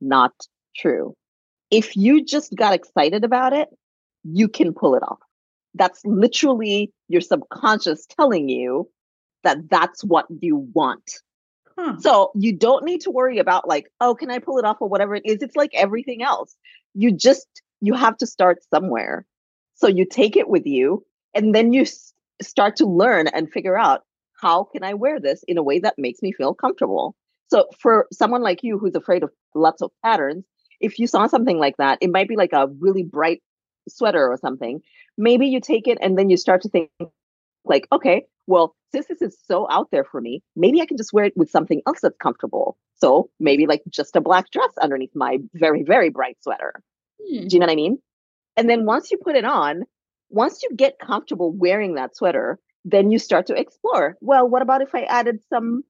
not 0.00 0.32
true. 0.76 1.14
If 1.70 1.96
you 1.96 2.24
just 2.24 2.54
got 2.56 2.74
excited 2.74 3.24
about 3.24 3.52
it 3.52 3.68
you 4.24 4.48
can 4.48 4.72
pull 4.72 4.94
it 4.94 5.02
off. 5.02 5.18
That's 5.74 6.04
literally 6.04 6.92
your 7.08 7.20
subconscious 7.20 8.06
telling 8.06 8.48
you 8.48 8.88
that 9.44 9.70
that's 9.70 10.04
what 10.04 10.26
you 10.40 10.68
want. 10.74 11.20
Huh. 11.78 11.96
So 12.00 12.30
you 12.34 12.52
don't 12.52 12.84
need 12.84 13.00
to 13.02 13.10
worry 13.10 13.38
about 13.38 13.66
like, 13.66 13.90
oh, 14.00 14.14
can 14.14 14.30
I 14.30 14.38
pull 14.38 14.58
it 14.58 14.64
off 14.64 14.76
or 14.80 14.88
whatever 14.88 15.14
it 15.14 15.24
is. 15.24 15.42
It's 15.42 15.56
like 15.56 15.70
everything 15.74 16.22
else. 16.22 16.54
You 16.94 17.12
just 17.12 17.46
you 17.80 17.94
have 17.94 18.16
to 18.18 18.26
start 18.26 18.58
somewhere. 18.72 19.26
So 19.74 19.88
you 19.88 20.04
take 20.04 20.36
it 20.36 20.48
with 20.48 20.66
you 20.66 21.04
and 21.34 21.54
then 21.54 21.72
you 21.72 21.86
start 22.42 22.76
to 22.76 22.86
learn 22.86 23.28
and 23.28 23.50
figure 23.50 23.78
out 23.78 24.02
how 24.40 24.64
can 24.64 24.84
i 24.84 24.94
wear 24.94 25.20
this 25.20 25.44
in 25.48 25.58
a 25.58 25.62
way 25.62 25.78
that 25.78 25.94
makes 25.98 26.22
me 26.22 26.32
feel 26.32 26.54
comfortable 26.54 27.14
so 27.48 27.66
for 27.78 28.06
someone 28.12 28.42
like 28.42 28.62
you 28.62 28.78
who's 28.78 28.94
afraid 28.94 29.22
of 29.22 29.30
lots 29.54 29.82
of 29.82 29.90
patterns 30.04 30.44
if 30.80 30.98
you 30.98 31.06
saw 31.06 31.26
something 31.26 31.58
like 31.58 31.76
that 31.76 31.98
it 32.00 32.10
might 32.10 32.28
be 32.28 32.36
like 32.36 32.52
a 32.52 32.68
really 32.78 33.02
bright 33.02 33.42
sweater 33.88 34.28
or 34.28 34.36
something 34.36 34.80
maybe 35.18 35.46
you 35.46 35.60
take 35.60 35.86
it 35.88 35.98
and 36.00 36.18
then 36.18 36.30
you 36.30 36.36
start 36.36 36.62
to 36.62 36.68
think 36.68 36.90
like 37.64 37.86
okay 37.92 38.24
well 38.46 38.74
since 38.92 39.06
this 39.06 39.22
is 39.22 39.36
so 39.44 39.66
out 39.70 39.88
there 39.90 40.04
for 40.04 40.20
me 40.20 40.42
maybe 40.56 40.80
i 40.80 40.86
can 40.86 40.96
just 40.96 41.12
wear 41.12 41.24
it 41.24 41.36
with 41.36 41.50
something 41.50 41.82
else 41.86 42.00
that's 42.00 42.16
comfortable 42.18 42.76
so 43.02 43.28
maybe 43.40 43.66
like 43.66 43.82
just 43.88 44.14
a 44.14 44.20
black 44.20 44.48
dress 44.52 44.70
underneath 44.80 45.10
my 45.16 45.38
very, 45.54 45.82
very 45.82 46.08
bright 46.08 46.36
sweater. 46.40 46.72
Hmm. 47.20 47.48
Do 47.48 47.56
you 47.56 47.58
know 47.58 47.66
what 47.66 47.72
I 47.72 47.76
mean? 47.76 47.98
And 48.56 48.70
then 48.70 48.86
once 48.86 49.10
you 49.10 49.18
put 49.18 49.34
it 49.34 49.44
on, 49.44 49.82
once 50.32 50.62
you 50.62 50.70
get 50.74 50.98
comfortable 50.98 51.52
wearing 51.52 51.94
that 51.94 52.16
sweater, 52.16 52.58
then 52.84 53.10
you 53.10 53.18
start 53.18 53.46
to 53.46 53.54
explore. 53.54 54.16
Well, 54.20 54.48
what 54.48 54.62
about 54.62 54.82
if 54.82 54.94
I 54.94 55.02
added 55.02 55.40
some 55.48 55.82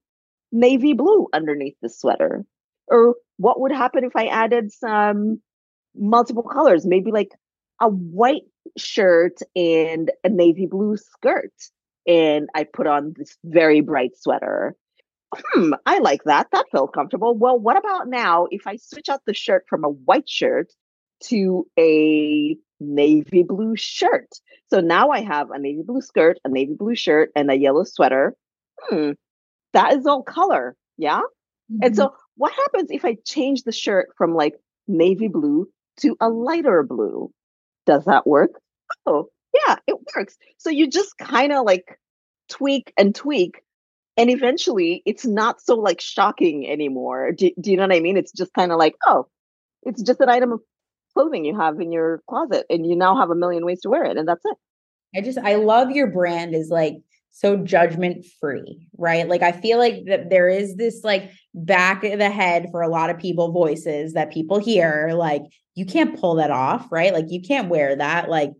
navy 0.51 0.93
blue 0.93 1.27
underneath 1.33 1.75
the 1.81 1.89
sweater? 1.89 2.45
Or 2.87 3.15
what 3.37 3.59
would 3.61 3.71
happen 3.71 4.03
if 4.03 4.15
I 4.15 4.27
added 4.27 4.71
some 4.71 5.41
multiple 5.95 6.43
colors, 6.43 6.85
maybe 6.85 7.11
like 7.11 7.31
a 7.81 7.87
white 7.87 8.43
shirt 8.77 9.39
and 9.55 10.11
a 10.23 10.29
navy 10.29 10.67
blue 10.67 10.97
skirt? 10.97 11.53
And 12.05 12.49
I 12.53 12.65
put 12.65 12.85
on 12.85 13.13
this 13.17 13.37
very 13.43 13.81
bright 13.81 14.11
sweater 14.17 14.75
hmm, 15.35 15.73
I 15.85 15.99
like 15.99 16.23
that. 16.25 16.47
That 16.51 16.65
felt 16.71 16.93
comfortable. 16.93 17.35
Well, 17.35 17.59
what 17.59 17.77
about 17.77 18.07
now 18.07 18.47
if 18.51 18.67
I 18.67 18.77
switch 18.77 19.09
out 19.09 19.21
the 19.25 19.33
shirt 19.33 19.65
from 19.67 19.83
a 19.83 19.89
white 19.89 20.29
shirt 20.29 20.71
to 21.25 21.67
a 21.79 22.57
navy 22.83 23.43
blue 23.43 23.75
shirt? 23.75 24.29
So 24.69 24.79
now 24.79 25.09
I 25.09 25.21
have 25.21 25.51
a 25.51 25.59
navy 25.59 25.83
blue 25.83 26.01
skirt, 26.01 26.39
a 26.45 26.49
navy 26.49 26.73
blue 26.73 26.95
shirt, 26.95 27.31
and 27.35 27.49
a 27.49 27.55
yellow 27.55 27.83
sweater. 27.83 28.35
Hmm, 28.79 29.11
that 29.73 29.93
is 29.93 30.05
all 30.05 30.23
color. 30.23 30.75
Yeah. 30.97 31.21
Mm-hmm. 31.71 31.83
And 31.83 31.95
so 31.95 32.13
what 32.35 32.53
happens 32.53 32.89
if 32.91 33.05
I 33.05 33.17
change 33.25 33.63
the 33.63 33.71
shirt 33.71 34.09
from 34.17 34.33
like 34.33 34.55
navy 34.87 35.27
blue 35.27 35.69
to 36.01 36.15
a 36.19 36.29
lighter 36.29 36.83
blue? 36.83 37.31
Does 37.85 38.05
that 38.05 38.25
work? 38.25 38.51
Oh, 39.05 39.29
yeah, 39.53 39.77
it 39.87 39.97
works. 40.15 40.37
So 40.57 40.69
you 40.69 40.87
just 40.87 41.17
kind 41.17 41.51
of 41.51 41.65
like 41.65 41.99
tweak 42.49 42.93
and 42.97 43.13
tweak 43.15 43.63
and 44.17 44.29
eventually 44.29 45.01
it's 45.05 45.25
not 45.25 45.61
so 45.61 45.75
like 45.75 46.01
shocking 46.01 46.67
anymore 46.67 47.31
do, 47.31 47.49
do 47.59 47.71
you 47.71 47.77
know 47.77 47.83
what 47.83 47.95
i 47.95 47.99
mean 47.99 48.17
it's 48.17 48.31
just 48.31 48.53
kind 48.53 48.71
of 48.71 48.77
like 48.77 48.95
oh 49.05 49.25
it's 49.83 50.01
just 50.01 50.19
an 50.19 50.29
item 50.29 50.51
of 50.51 50.59
clothing 51.13 51.45
you 51.45 51.57
have 51.57 51.79
in 51.79 51.91
your 51.91 52.21
closet 52.29 52.65
and 52.69 52.85
you 52.85 52.95
now 52.95 53.15
have 53.15 53.29
a 53.29 53.35
million 53.35 53.65
ways 53.65 53.81
to 53.81 53.89
wear 53.89 54.03
it 54.05 54.17
and 54.17 54.27
that's 54.27 54.45
it 54.45 54.57
i 55.15 55.21
just 55.21 55.37
i 55.39 55.55
love 55.55 55.91
your 55.91 56.07
brand 56.07 56.53
is 56.55 56.69
like 56.69 56.95
so 57.31 57.57
judgment 57.57 58.25
free 58.39 58.87
right 58.97 59.27
like 59.27 59.41
i 59.41 59.51
feel 59.51 59.77
like 59.77 60.05
that 60.05 60.29
there 60.29 60.47
is 60.47 60.75
this 60.75 61.03
like 61.03 61.31
back 61.53 62.03
of 62.03 62.19
the 62.19 62.29
head 62.29 62.67
for 62.71 62.81
a 62.81 62.89
lot 62.89 63.09
of 63.09 63.17
people 63.17 63.51
voices 63.51 64.13
that 64.13 64.31
people 64.31 64.59
hear 64.59 65.11
like 65.13 65.41
you 65.75 65.85
can't 65.85 66.19
pull 66.19 66.35
that 66.35 66.51
off 66.51 66.87
right 66.91 67.13
like 67.13 67.25
you 67.29 67.41
can't 67.41 67.69
wear 67.69 67.95
that 67.95 68.29
like 68.29 68.51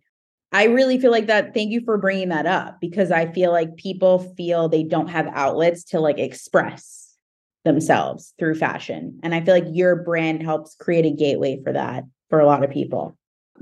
I 0.54 0.66
really 0.66 1.00
feel 1.00 1.10
like 1.10 1.26
that. 1.28 1.56
Thank 1.56 1.72
you 1.72 1.82
for 1.84 1.98
bringing 1.98 2.30
that 2.30 2.46
up 2.46 2.80
because 2.80 3.12
I 3.12 3.32
feel 3.34 3.52
like 3.52 3.76
people 3.76 4.20
feel 4.38 4.70
they 4.70 4.84
don't 4.84 5.08
have 5.08 5.26
outlets 5.34 5.84
to 5.86 6.00
like 6.00 6.20
express 6.20 7.18
themselves 7.66 8.34
through 8.38 8.56
fashion. 8.56 9.20
And 9.24 9.34
I 9.34 9.42
feel 9.42 9.56
like 9.56 9.66
your 9.72 9.96
brand 10.04 10.44
helps 10.44 10.76
create 10.76 11.06
a 11.06 11.12
gateway 11.12 11.60
for 11.64 11.74
that 11.74 12.04
for 12.34 12.40
a 12.40 12.48
lot 12.48 12.64
of 12.64 12.72
people. 12.72 13.16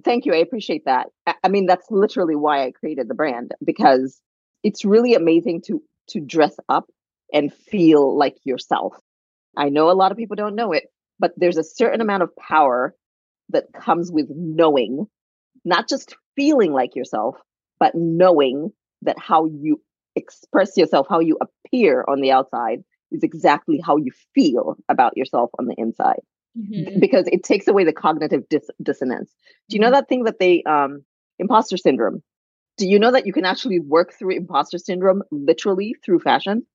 Thank 0.06 0.26
you. 0.26 0.34
I 0.34 0.38
appreciate 0.38 0.86
that. 0.86 1.08
I 1.44 1.50
mean, 1.50 1.66
that's 1.66 1.92
literally 1.92 2.38
why 2.38 2.64
I 2.64 2.72
created 2.72 3.10
the 3.10 3.14
brand 3.14 3.52
because 3.62 4.22
it's 4.64 4.86
really 4.86 5.14
amazing 5.14 5.64
to 5.64 5.84
to 6.12 6.22
dress 6.22 6.56
up 6.70 6.86
and 7.34 7.54
feel 7.54 8.18
like 8.18 8.38
yourself. 8.46 8.96
I 9.58 9.68
know 9.68 9.92
a 9.92 10.00
lot 10.02 10.14
of 10.14 10.18
people 10.18 10.38
don't 10.38 10.56
know 10.56 10.72
it, 10.72 10.86
but 11.20 11.34
there's 11.36 11.58
a 11.58 11.66
certain 11.66 12.00
amount 12.00 12.24
of 12.24 12.34
power 12.38 12.96
that 13.50 13.74
comes 13.74 14.10
with 14.10 14.28
knowing, 14.30 15.06
not 15.66 15.90
just 15.90 16.16
feeling 16.38 16.72
like 16.72 16.96
yourself, 16.96 17.36
but 17.78 17.94
knowing 17.94 18.72
that 19.02 19.20
how 19.20 19.48
you 19.48 19.82
express 20.16 20.78
yourself, 20.78 21.08
how 21.10 21.20
you 21.20 21.38
appear 21.42 22.06
on 22.08 22.22
the 22.22 22.32
outside 22.32 22.86
is 23.12 23.24
exactly 23.24 23.82
how 23.86 23.98
you 23.98 24.12
feel 24.34 24.78
about 24.88 25.18
yourself 25.18 25.50
on 25.60 25.66
the 25.66 25.76
inside. 25.78 26.22
Mm-hmm. 26.58 27.00
Because 27.00 27.28
it 27.32 27.44
takes 27.44 27.68
away 27.68 27.86
the 27.86 27.94
cognitive 27.94 28.48
dis- 28.50 28.70
dissonance. 28.82 29.32
Do 29.70 29.76
you 29.76 29.80
know 29.80 29.88
mm-hmm. 29.88 29.94
that 29.94 30.10
thing 30.10 30.24
that 30.24 30.40
they, 30.40 30.64
um, 30.64 31.04
imposter 31.40 31.78
syndrome? 31.78 32.22
Do 32.78 32.88
you 32.88 33.00
know 33.00 33.12
that 33.12 33.26
you 33.26 33.34
can 33.34 33.46
actually 33.46 33.80
work 33.80 34.14
through 34.14 34.36
imposter 34.36 34.78
syndrome 34.78 35.24
literally 35.32 35.96
through 36.04 36.20
fashion? 36.20 36.66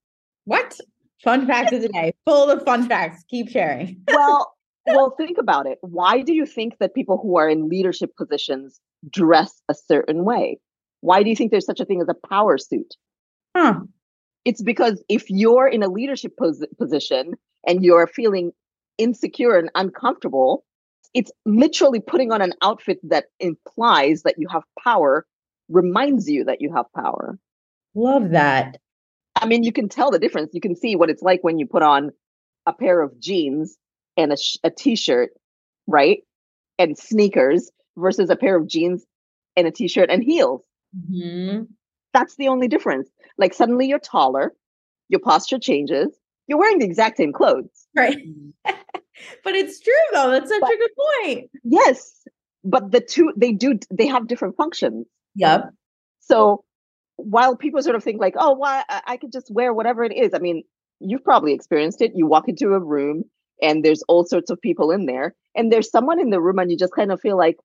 What? 0.44 0.78
Fun 1.22 1.46
facts 1.46 1.72
of 1.72 1.82
the 1.82 1.88
day. 1.88 2.12
Full 2.26 2.50
of 2.50 2.62
fun 2.64 2.88
facts. 2.88 3.24
Keep 3.28 3.48
sharing. 3.48 4.02
well, 4.08 4.52
well, 4.86 5.14
think 5.16 5.38
about 5.38 5.66
it. 5.66 5.78
Why 5.80 6.22
do 6.22 6.34
you 6.34 6.46
think 6.46 6.78
that 6.78 6.94
people 6.94 7.18
who 7.18 7.36
are 7.36 7.48
in 7.48 7.68
leadership 7.68 8.16
positions 8.16 8.80
dress 9.10 9.60
a 9.68 9.74
certain 9.74 10.24
way? 10.24 10.58
Why 11.00 11.22
do 11.22 11.30
you 11.30 11.36
think 11.36 11.50
there's 11.50 11.66
such 11.66 11.80
a 11.80 11.84
thing 11.84 12.00
as 12.00 12.08
a 12.08 12.28
power 12.28 12.58
suit? 12.58 12.94
Huh. 13.56 13.80
It's 14.44 14.62
because 14.62 15.02
if 15.08 15.28
you're 15.28 15.66
in 15.66 15.82
a 15.82 15.88
leadership 15.88 16.32
pos- 16.38 16.64
position 16.78 17.34
and 17.66 17.82
you're 17.82 18.06
feeling 18.06 18.52
insecure 18.98 19.58
and 19.58 19.70
uncomfortable, 19.74 20.64
it's 21.14 21.30
literally 21.44 22.00
putting 22.00 22.32
on 22.32 22.42
an 22.42 22.52
outfit 22.62 22.98
that 23.02 23.26
implies 23.40 24.22
that 24.22 24.34
you 24.38 24.48
have 24.48 24.62
power, 24.82 25.26
reminds 25.68 26.28
you 26.28 26.44
that 26.44 26.60
you 26.60 26.72
have 26.74 26.86
power. 26.94 27.38
Love 27.94 28.30
that. 28.30 28.78
I 29.34 29.46
mean, 29.46 29.62
you 29.62 29.72
can 29.72 29.88
tell 29.88 30.10
the 30.10 30.18
difference. 30.18 30.50
You 30.52 30.60
can 30.60 30.76
see 30.76 30.96
what 30.96 31.10
it's 31.10 31.22
like 31.22 31.42
when 31.42 31.58
you 31.58 31.66
put 31.66 31.82
on 31.82 32.10
a 32.66 32.72
pair 32.72 33.00
of 33.00 33.18
jeans 33.20 33.76
and 34.16 34.32
a, 34.32 34.36
sh- 34.36 34.58
a 34.64 34.70
t-shirt, 34.70 35.30
right? 35.86 36.20
And 36.78 36.98
sneakers 36.98 37.70
versus 37.96 38.30
a 38.30 38.36
pair 38.36 38.56
of 38.56 38.66
jeans 38.66 39.04
and 39.56 39.66
a 39.66 39.70
t-shirt 39.70 40.10
and 40.10 40.22
heels. 40.22 40.62
Mm-hmm. 40.94 41.64
That's 42.12 42.36
the 42.36 42.48
only 42.48 42.68
difference. 42.68 43.08
Like 43.38 43.54
suddenly 43.54 43.86
you're 43.86 43.98
taller, 43.98 44.52
your 45.08 45.20
posture 45.20 45.58
changes. 45.58 46.08
You're 46.46 46.58
wearing 46.58 46.78
the 46.78 46.86
exact 46.86 47.16
same 47.16 47.32
clothes. 47.32 47.86
Right. 47.96 48.18
but 49.44 49.54
it's 49.54 49.80
true 49.80 49.92
though. 50.12 50.30
That's 50.30 50.50
such 50.50 50.60
but, 50.60 50.70
a 50.70 50.76
good 50.76 50.90
point. 50.96 51.50
Yes. 51.64 52.12
But 52.64 52.90
the 52.90 53.00
two 53.00 53.32
they 53.36 53.52
do 53.52 53.78
they 53.90 54.06
have 54.06 54.26
different 54.26 54.56
functions. 54.56 55.06
Yep. 55.34 55.70
So 56.20 56.64
while 57.16 57.56
people 57.56 57.82
sort 57.82 57.96
of 57.96 58.04
think 58.04 58.20
like, 58.20 58.34
oh, 58.36 58.52
why 58.52 58.76
well, 58.76 58.84
I, 58.88 59.14
I 59.14 59.16
could 59.16 59.32
just 59.32 59.50
wear 59.50 59.72
whatever 59.72 60.04
it 60.04 60.12
is. 60.12 60.34
I 60.34 60.38
mean, 60.38 60.64
you've 61.00 61.24
probably 61.24 61.52
experienced 61.52 62.02
it. 62.02 62.12
You 62.14 62.26
walk 62.26 62.48
into 62.48 62.74
a 62.74 62.80
room 62.80 63.24
and 63.62 63.84
there's 63.84 64.02
all 64.08 64.24
sorts 64.24 64.50
of 64.50 64.60
people 64.60 64.90
in 64.90 65.06
there 65.06 65.34
and 65.54 65.72
there's 65.72 65.90
someone 65.90 66.20
in 66.20 66.30
the 66.30 66.40
room 66.40 66.58
and 66.58 66.70
you 66.70 66.76
just 66.76 66.94
kind 66.94 67.12
of 67.12 67.20
feel 67.20 67.36
like 67.36 67.56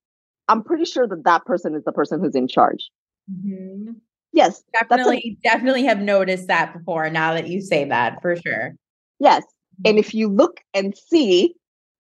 i'm 0.48 0.64
pretty 0.64 0.86
sure 0.86 1.08
that 1.08 1.24
that 1.24 1.46
person 1.46 1.76
is 1.76 1.84
the 1.84 1.92
person 1.92 2.20
who's 2.20 2.36
in 2.36 2.48
charge 2.48 2.90
mm-hmm. 3.32 3.92
yes 4.34 4.64
definitely 4.74 5.38
a, 5.44 5.48
definitely 5.48 5.84
have 5.84 6.00
noticed 6.00 6.48
that 6.48 6.74
before 6.74 7.10
now 7.10 7.34
that 7.34 7.48
you 7.48 7.62
say 7.62 7.86
that 7.86 8.22
for 8.22 8.36
sure 8.36 8.74
yes 9.20 9.44
and 9.86 9.98
if 9.98 10.14
you 10.14 10.28
look 10.28 10.60
and 10.74 10.96
see 10.98 11.54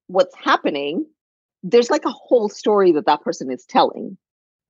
what's 0.07 0.35
happening 0.35 1.05
there's 1.63 1.89
like 1.89 2.05
a 2.05 2.11
whole 2.11 2.49
story 2.49 2.91
that 2.91 3.05
that 3.05 3.21
person 3.21 3.51
is 3.51 3.65
telling 3.65 4.17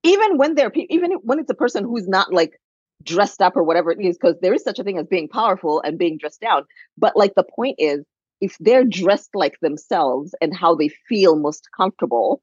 even 0.04 0.38
when 0.38 0.56
they're 0.56 0.72
even 0.90 1.12
when 1.24 1.40
it's 1.40 1.52
a 1.52 1.56
person 1.56 1.84
who's 1.84 2.08
not 2.08 2.34
like 2.34 2.60
dressed 3.04 3.42
up 3.42 3.56
or 3.56 3.64
whatever 3.64 3.92
it 3.92 4.00
is 4.00 4.18
because 4.18 4.36
there 4.42 4.54
is 4.54 4.64
such 4.64 4.78
a 4.78 4.84
thing 4.84 4.98
as 5.00 5.08
being 5.08 5.28
powerful 5.28 5.82
and 5.82 5.98
being 5.98 6.18
dressed 6.18 6.42
down 6.42 6.64
but 6.98 7.16
like 7.16 7.34
the 7.36 7.46
point 7.56 7.76
is 7.80 8.06
if 8.42 8.58
they're 8.60 8.84
dressed 8.84 9.30
like 9.36 9.60
themselves 9.62 10.34
and 10.42 10.56
how 10.56 10.76
they 10.76 10.90
feel 11.08 11.38
most 11.38 11.70
comfortable, 11.78 12.42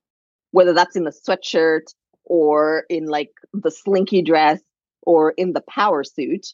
whether 0.53 0.73
that's 0.73 0.97
in 0.97 1.07
a 1.07 1.11
sweatshirt 1.11 1.93
or 2.25 2.85
in 2.89 3.07
like 3.07 3.33
the 3.53 3.71
slinky 3.71 4.23
dress 4.23 4.61
or 5.03 5.33
in 5.33 5.53
the 5.53 5.63
power 5.69 6.05
suit, 6.05 6.47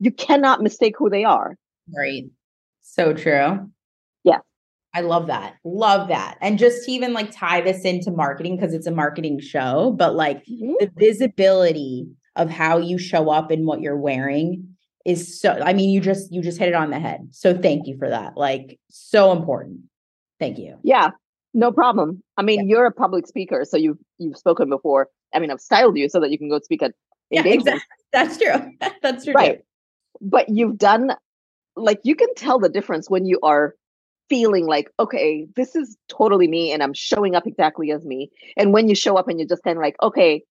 you 0.00 0.10
cannot 0.10 0.62
mistake 0.62 0.94
who 0.98 1.10
they 1.10 1.24
are. 1.24 1.56
Right. 1.94 2.24
So 2.90 3.12
true. 3.12 3.70
Yeah. 4.24 4.38
I 4.94 5.02
love 5.02 5.26
that. 5.26 5.56
Love 5.64 6.08
that. 6.08 6.38
And 6.40 6.58
just 6.58 6.84
to 6.84 6.92
even 6.92 7.12
like 7.12 7.30
tie 7.30 7.60
this 7.60 7.84
into 7.84 8.10
marketing 8.10 8.56
because 8.56 8.72
it's 8.72 8.86
a 8.86 8.92
marketing 8.92 9.40
show, 9.40 9.94
but 9.96 10.14
like 10.14 10.38
mm-hmm. 10.46 10.72
the 10.80 10.90
visibility 10.96 12.08
of 12.36 12.50
how 12.50 12.78
you 12.78 12.98
show 12.98 13.30
up 13.30 13.50
and 13.50 13.66
what 13.66 13.80
you're 13.80 13.96
wearing 13.96 14.74
is 15.04 15.40
so 15.40 15.60
I 15.64 15.72
mean 15.72 15.90
you 15.90 16.00
just 16.00 16.32
you 16.32 16.42
just 16.42 16.58
hit 16.58 16.68
it 16.68 16.74
on 16.74 16.90
the 16.90 16.98
head. 16.98 17.28
So 17.30 17.56
thank 17.56 17.86
you 17.86 17.96
for 17.98 18.08
that. 18.08 18.36
Like 18.36 18.78
so 18.90 19.32
important. 19.32 19.80
Thank 20.40 20.58
you. 20.58 20.78
Yeah. 20.82 21.10
No 21.54 21.72
problem. 21.72 22.22
I 22.36 22.42
mean, 22.42 22.60
yeah. 22.60 22.76
you're 22.76 22.86
a 22.86 22.92
public 22.92 23.26
speaker, 23.26 23.64
so 23.64 23.76
you've 23.76 23.98
you've 24.18 24.36
spoken 24.36 24.68
before. 24.68 25.08
I 25.34 25.38
mean, 25.38 25.50
I've 25.50 25.60
styled 25.60 25.96
you 25.96 26.08
so 26.08 26.20
that 26.20 26.30
you 26.30 26.38
can 26.38 26.48
go 26.48 26.58
speak 26.60 26.82
at 26.82 26.92
yeah, 27.30 27.42
exactly. 27.46 27.82
That's 28.12 28.38
true. 28.38 28.72
That's 29.02 29.24
true. 29.24 29.34
Right. 29.34 29.60
But 30.20 30.48
you've 30.48 30.78
done 30.78 31.12
like 31.78 32.00
you 32.02 32.14
can 32.14 32.32
tell 32.34 32.58
the 32.58 32.68
difference 32.68 33.08
when 33.08 33.26
you 33.26 33.38
are 33.42 33.74
feeling 34.28 34.66
like, 34.66 34.90
okay, 35.00 35.46
this 35.56 35.74
is 35.74 35.96
totally 36.08 36.48
me 36.48 36.72
and 36.72 36.82
I'm 36.82 36.92
showing 36.92 37.34
up 37.34 37.46
exactly 37.46 37.90
as 37.92 38.04
me. 38.04 38.30
And 38.56 38.72
when 38.72 38.88
you 38.88 38.94
show 38.94 39.16
up 39.16 39.28
and 39.28 39.38
you're 39.38 39.48
just 39.48 39.62
kind 39.62 39.78
of 39.78 39.82
like, 39.82 39.96
okay, 40.02 40.42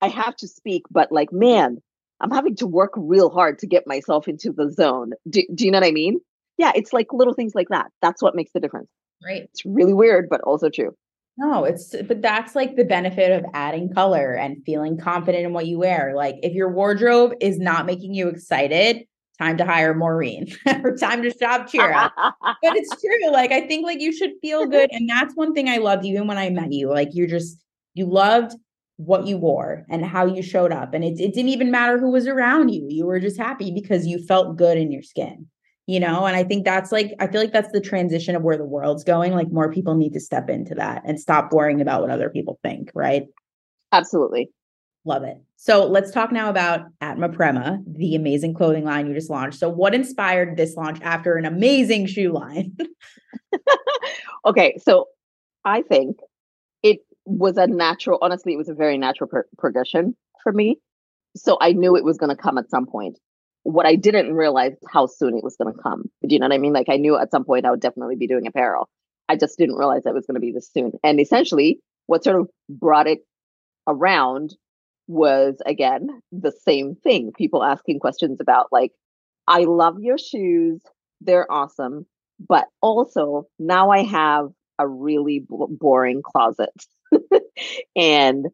I 0.00 0.08
have 0.08 0.36
to 0.36 0.48
speak, 0.48 0.82
but 0.90 1.12
like, 1.12 1.32
man, 1.32 1.78
I'm 2.20 2.30
having 2.30 2.56
to 2.56 2.66
work 2.66 2.92
real 2.96 3.30
hard 3.30 3.58
to 3.60 3.66
get 3.66 3.86
myself 3.86 4.28
into 4.28 4.52
the 4.52 4.70
zone. 4.70 5.12
Do, 5.28 5.42
do 5.54 5.64
you 5.64 5.70
know 5.70 5.78
what 5.78 5.86
I 5.86 5.92
mean? 5.92 6.20
Yeah, 6.58 6.72
it's 6.74 6.92
like 6.92 7.12
little 7.12 7.34
things 7.34 7.54
like 7.54 7.68
that. 7.68 7.90
That's 8.02 8.22
what 8.22 8.34
makes 8.34 8.52
the 8.52 8.60
difference. 8.60 8.88
Right. 9.24 9.42
It's 9.44 9.64
really 9.64 9.94
weird, 9.94 10.28
but 10.28 10.40
also 10.42 10.68
true. 10.68 10.94
No, 11.38 11.64
it's 11.64 11.94
but 12.06 12.20
that's 12.20 12.54
like 12.54 12.76
the 12.76 12.84
benefit 12.84 13.32
of 13.32 13.46
adding 13.54 13.92
color 13.94 14.32
and 14.34 14.62
feeling 14.66 14.98
confident 14.98 15.46
in 15.46 15.52
what 15.54 15.66
you 15.66 15.78
wear. 15.78 16.12
Like 16.14 16.36
if 16.42 16.52
your 16.52 16.70
wardrobe 16.70 17.32
is 17.40 17.58
not 17.58 17.86
making 17.86 18.12
you 18.12 18.28
excited, 18.28 19.06
time 19.40 19.56
to 19.56 19.64
hire 19.64 19.94
Maureen 19.94 20.52
or 20.84 20.96
time 20.96 21.22
to 21.22 21.30
shop 21.30 21.70
Kira. 21.70 22.10
but 22.16 22.76
it's 22.76 23.00
true. 23.00 23.32
Like 23.32 23.52
I 23.52 23.66
think 23.66 23.84
like 23.84 24.00
you 24.00 24.12
should 24.12 24.32
feel 24.42 24.66
good. 24.66 24.90
And 24.92 25.08
that's 25.08 25.34
one 25.34 25.54
thing 25.54 25.68
I 25.68 25.78
loved 25.78 26.04
even 26.04 26.26
when 26.26 26.38
I 26.38 26.50
met 26.50 26.72
you. 26.72 26.90
Like 26.90 27.10
you're 27.12 27.26
just 27.26 27.62
you 27.94 28.06
loved 28.06 28.54
what 29.00 29.26
you 29.26 29.38
wore 29.38 29.86
and 29.88 30.04
how 30.04 30.26
you 30.26 30.42
showed 30.42 30.72
up. 30.72 30.92
And 30.92 31.02
it, 31.02 31.18
it 31.18 31.32
didn't 31.32 31.48
even 31.48 31.70
matter 31.70 31.98
who 31.98 32.10
was 32.10 32.26
around 32.26 32.68
you. 32.68 32.84
You 32.88 33.06
were 33.06 33.18
just 33.18 33.38
happy 33.38 33.72
because 33.72 34.06
you 34.06 34.22
felt 34.26 34.58
good 34.58 34.76
in 34.76 34.92
your 34.92 35.02
skin, 35.02 35.46
you 35.86 35.98
know? 35.98 36.26
And 36.26 36.36
I 36.36 36.44
think 36.44 36.66
that's 36.66 36.92
like, 36.92 37.14
I 37.18 37.26
feel 37.26 37.40
like 37.40 37.52
that's 37.52 37.72
the 37.72 37.80
transition 37.80 38.36
of 38.36 38.42
where 38.42 38.58
the 38.58 38.64
world's 38.64 39.02
going. 39.02 39.32
Like 39.32 39.50
more 39.50 39.72
people 39.72 39.94
need 39.94 40.12
to 40.12 40.20
step 40.20 40.50
into 40.50 40.74
that 40.74 41.02
and 41.06 41.18
stop 41.18 41.50
worrying 41.50 41.80
about 41.80 42.02
what 42.02 42.10
other 42.10 42.28
people 42.28 42.58
think, 42.62 42.90
right? 42.94 43.24
Absolutely. 43.90 44.50
Love 45.04 45.22
it. 45.22 45.38
So 45.56 45.86
let's 45.86 46.10
talk 46.10 46.30
now 46.30 46.50
about 46.50 46.86
Atma 47.00 47.30
Prema, 47.30 47.78
the 47.86 48.14
amazing 48.14 48.54
clothing 48.54 48.84
line 48.84 49.06
you 49.06 49.14
just 49.14 49.30
launched. 49.30 49.58
So, 49.58 49.68
what 49.68 49.94
inspired 49.94 50.56
this 50.56 50.76
launch 50.76 51.00
after 51.02 51.36
an 51.36 51.46
amazing 51.46 52.06
shoe 52.06 52.32
line? 52.32 52.76
okay, 54.46 54.76
so 54.78 55.06
I 55.64 55.82
think 55.82 56.18
it 56.82 57.00
was 57.24 57.56
a 57.56 57.66
natural, 57.66 58.18
honestly, 58.20 58.52
it 58.52 58.58
was 58.58 58.68
a 58.68 58.74
very 58.74 58.98
natural 58.98 59.28
pro- 59.28 59.42
progression 59.58 60.16
for 60.42 60.52
me. 60.52 60.78
So 61.36 61.56
I 61.60 61.72
knew 61.72 61.96
it 61.96 62.04
was 62.04 62.18
going 62.18 62.34
to 62.34 62.42
come 62.42 62.58
at 62.58 62.70
some 62.70 62.86
point. 62.86 63.18
What 63.62 63.86
I 63.86 63.94
didn't 63.94 64.34
realize 64.34 64.72
how 64.90 65.06
soon 65.06 65.36
it 65.36 65.44
was 65.44 65.56
going 65.56 65.72
to 65.72 65.80
come. 65.80 66.04
Do 66.26 66.34
you 66.34 66.38
know 66.38 66.46
what 66.46 66.54
I 66.54 66.58
mean? 66.58 66.72
Like 66.72 66.88
I 66.88 66.96
knew 66.96 67.16
at 67.16 67.30
some 67.30 67.44
point 67.44 67.66
I 67.66 67.70
would 67.70 67.80
definitely 67.80 68.16
be 68.16 68.26
doing 68.26 68.46
apparel. 68.46 68.88
I 69.28 69.36
just 69.36 69.58
didn't 69.58 69.76
realize 69.76 70.02
it 70.06 70.14
was 70.14 70.26
going 70.26 70.34
to 70.34 70.40
be 70.40 70.52
this 70.52 70.70
soon. 70.72 70.92
And 71.04 71.20
essentially, 71.20 71.78
what 72.06 72.24
sort 72.24 72.40
of 72.40 72.48
brought 72.68 73.06
it 73.06 73.20
around 73.86 74.54
was 75.10 75.56
again 75.66 76.08
the 76.30 76.52
same 76.52 76.94
thing. 76.94 77.32
People 77.36 77.64
asking 77.64 77.98
questions 77.98 78.38
about 78.40 78.68
like, 78.70 78.92
I 79.48 79.64
love 79.64 80.00
your 80.00 80.18
shoes. 80.18 80.80
They're 81.20 81.50
awesome. 81.50 82.06
But 82.38 82.68
also 82.80 83.46
now 83.58 83.90
I 83.90 84.04
have 84.04 84.50
a 84.78 84.86
really 84.86 85.40
b- 85.40 85.66
boring 85.68 86.22
closet. 86.22 86.70
and 87.96 88.46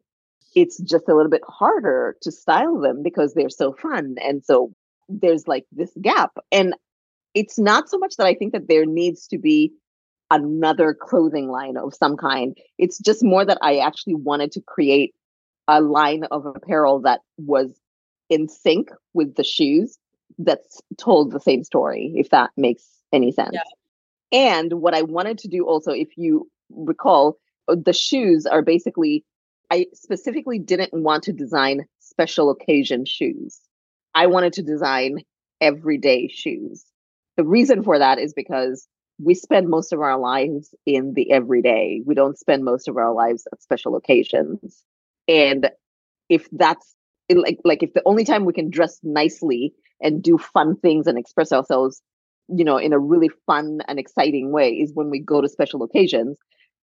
it's 0.55 0.79
just 0.79 1.07
a 1.07 1.15
little 1.15 1.29
bit 1.29 1.43
harder 1.47 2.17
to 2.23 2.31
style 2.31 2.79
them 2.79 3.03
because 3.03 3.33
they're 3.33 3.49
so 3.49 3.73
fun. 3.73 4.15
And 4.21 4.43
so 4.43 4.73
there's 5.07 5.47
like 5.47 5.65
this 5.71 5.91
gap. 6.01 6.31
And 6.51 6.73
it's 7.35 7.59
not 7.59 7.87
so 7.87 7.99
much 7.99 8.15
that 8.17 8.25
I 8.25 8.33
think 8.33 8.53
that 8.53 8.67
there 8.67 8.85
needs 8.85 9.27
to 9.27 9.37
be 9.37 9.73
another 10.31 10.97
clothing 10.99 11.49
line 11.49 11.77
of 11.77 11.93
some 11.93 12.17
kind. 12.17 12.57
It's 12.79 12.97
just 12.97 13.23
more 13.23 13.45
that 13.45 13.59
I 13.61 13.77
actually 13.77 14.15
wanted 14.15 14.51
to 14.53 14.61
create 14.61 15.13
a 15.67 15.81
line 15.81 16.23
of 16.31 16.45
apparel 16.45 16.99
that 17.01 17.21
was 17.37 17.79
in 18.29 18.47
sync 18.47 18.89
with 19.13 19.35
the 19.35 19.43
shoes 19.43 19.97
that's 20.39 20.81
told 20.97 21.31
the 21.31 21.39
same 21.39 21.63
story, 21.63 22.13
if 22.15 22.29
that 22.29 22.51
makes 22.57 22.85
any 23.11 23.31
sense. 23.31 23.53
Yeah. 23.53 23.61
And 24.31 24.73
what 24.73 24.93
I 24.93 25.01
wanted 25.03 25.37
to 25.39 25.47
do 25.47 25.65
also, 25.65 25.91
if 25.91 26.09
you 26.17 26.49
recall, 26.69 27.37
uh, 27.67 27.75
the 27.83 27.93
shoes 27.93 28.45
are 28.45 28.61
basically, 28.61 29.23
I 29.71 29.87
specifically 29.93 30.59
didn't 30.59 30.93
want 30.93 31.23
to 31.23 31.33
design 31.33 31.85
special 31.99 32.49
occasion 32.49 33.05
shoes. 33.05 33.59
I 34.13 34.27
wanted 34.27 34.53
to 34.53 34.63
design 34.63 35.23
everyday 35.61 36.27
shoes. 36.27 36.85
The 37.37 37.45
reason 37.45 37.83
for 37.83 37.97
that 37.99 38.19
is 38.19 38.33
because 38.33 38.87
we 39.19 39.33
spend 39.33 39.69
most 39.69 39.93
of 39.93 39.99
our 39.99 40.17
lives 40.17 40.73
in 40.85 41.13
the 41.13 41.31
everyday. 41.31 42.01
We 42.05 42.15
don't 42.15 42.37
spend 42.37 42.63
most 42.63 42.87
of 42.87 42.97
our 42.97 43.13
lives 43.13 43.47
at 43.51 43.61
special 43.61 43.95
occasions. 43.95 44.83
And 45.27 45.69
if 46.29 46.47
that's 46.51 46.95
like 47.29 47.59
like 47.63 47.83
if 47.83 47.93
the 47.93 48.01
only 48.05 48.23
time 48.23 48.45
we 48.45 48.53
can 48.53 48.69
dress 48.69 48.99
nicely 49.03 49.73
and 50.01 50.23
do 50.23 50.37
fun 50.37 50.77
things 50.77 51.07
and 51.07 51.17
express 51.17 51.51
ourselves 51.51 52.01
you 52.47 52.63
know 52.63 52.77
in 52.77 52.93
a 52.93 52.99
really 52.99 53.29
fun 53.45 53.79
and 53.89 53.99
exciting 53.99 54.53
way 54.53 54.69
is 54.69 54.93
when 54.93 55.09
we 55.09 55.19
go 55.19 55.41
to 55.41 55.49
special 55.49 55.83
occasions 55.83 56.37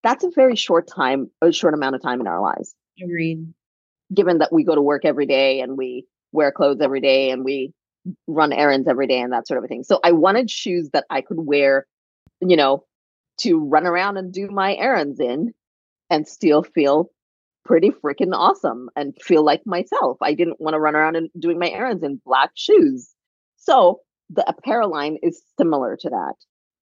that's 0.05 0.23
a 0.23 0.29
very 0.29 0.55
short 0.55 0.87
time, 0.87 1.31
a 1.41 1.51
short 1.51 1.73
amount 1.73 1.95
of 1.95 2.01
time 2.01 2.21
in 2.21 2.27
our 2.27 2.39
lives. 2.39 2.75
Agreed. 3.01 3.51
Given 4.13 4.37
that 4.37 4.53
we 4.53 4.63
go 4.63 4.75
to 4.75 4.81
work 4.81 5.03
every 5.03 5.25
day 5.25 5.61
and 5.61 5.75
we 5.75 6.05
wear 6.31 6.51
clothes 6.51 6.79
every 6.79 7.01
day 7.01 7.31
and 7.31 7.43
we 7.43 7.73
run 8.27 8.53
errands 8.53 8.87
every 8.87 9.07
day 9.07 9.19
and 9.19 9.33
that 9.33 9.47
sort 9.47 9.57
of 9.57 9.63
a 9.63 9.67
thing. 9.67 9.83
So 9.83 9.99
I 10.03 10.11
wanted 10.11 10.51
shoes 10.51 10.91
that 10.93 11.05
I 11.09 11.21
could 11.21 11.39
wear, 11.39 11.87
you 12.39 12.55
know, 12.55 12.85
to 13.39 13.59
run 13.59 13.87
around 13.87 14.17
and 14.17 14.31
do 14.31 14.47
my 14.47 14.75
errands 14.75 15.19
in 15.19 15.55
and 16.11 16.27
still 16.27 16.61
feel 16.61 17.09
pretty 17.65 17.89
freaking 17.89 18.33
awesome 18.33 18.89
and 18.95 19.13
feel 19.21 19.43
like 19.43 19.61
myself. 19.65 20.17
I 20.21 20.33
didn't 20.33 20.61
want 20.61 20.75
to 20.75 20.79
run 20.79 20.95
around 20.95 21.15
and 21.15 21.29
doing 21.37 21.59
my 21.59 21.69
errands 21.69 22.03
in 22.03 22.21
black 22.23 22.51
shoes. 22.55 23.09
So 23.57 24.01
the 24.29 24.47
apparel 24.47 24.91
line 24.91 25.17
is 25.23 25.41
similar 25.57 25.97
to 25.97 26.09
that. 26.09 26.35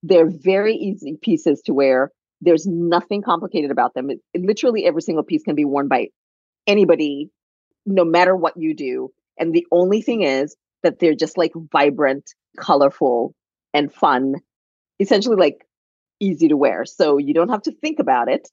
They're 0.04 0.30
very 0.30 0.76
easy 0.76 1.18
pieces 1.22 1.62
to 1.66 1.74
wear. 1.74 2.12
There's 2.42 2.68
nothing 2.68 3.22
complicated 3.22 3.72
about 3.72 3.94
them. 3.94 4.10
It, 4.10 4.20
literally 4.36 4.86
every 4.86 5.02
single 5.02 5.24
piece 5.24 5.44
can 5.44 5.56
be 5.56 5.66
worn 5.66 5.88
by 5.88 6.10
anybody, 6.68 7.30
no 7.86 8.04
matter 8.04 8.36
what 8.36 8.58
you 8.58 8.76
do. 8.76 9.12
And 9.40 9.54
the 9.54 9.66
only 9.72 10.02
thing 10.02 10.24
is 10.24 10.56
that 10.84 11.00
they're 11.00 11.16
just 11.16 11.38
like 11.38 11.54
vibrant, 11.72 12.30
colorful, 12.60 13.34
and 13.74 13.92
fun, 13.92 14.36
essentially 15.00 15.38
like 15.38 15.66
easy 16.20 16.50
to 16.50 16.58
wear. 16.58 16.86
So 16.86 17.18
you 17.18 17.34
don't 17.34 17.50
have 17.50 17.64
to 17.64 17.72
think 17.72 18.00
about 18.00 18.30
it. 18.30 18.50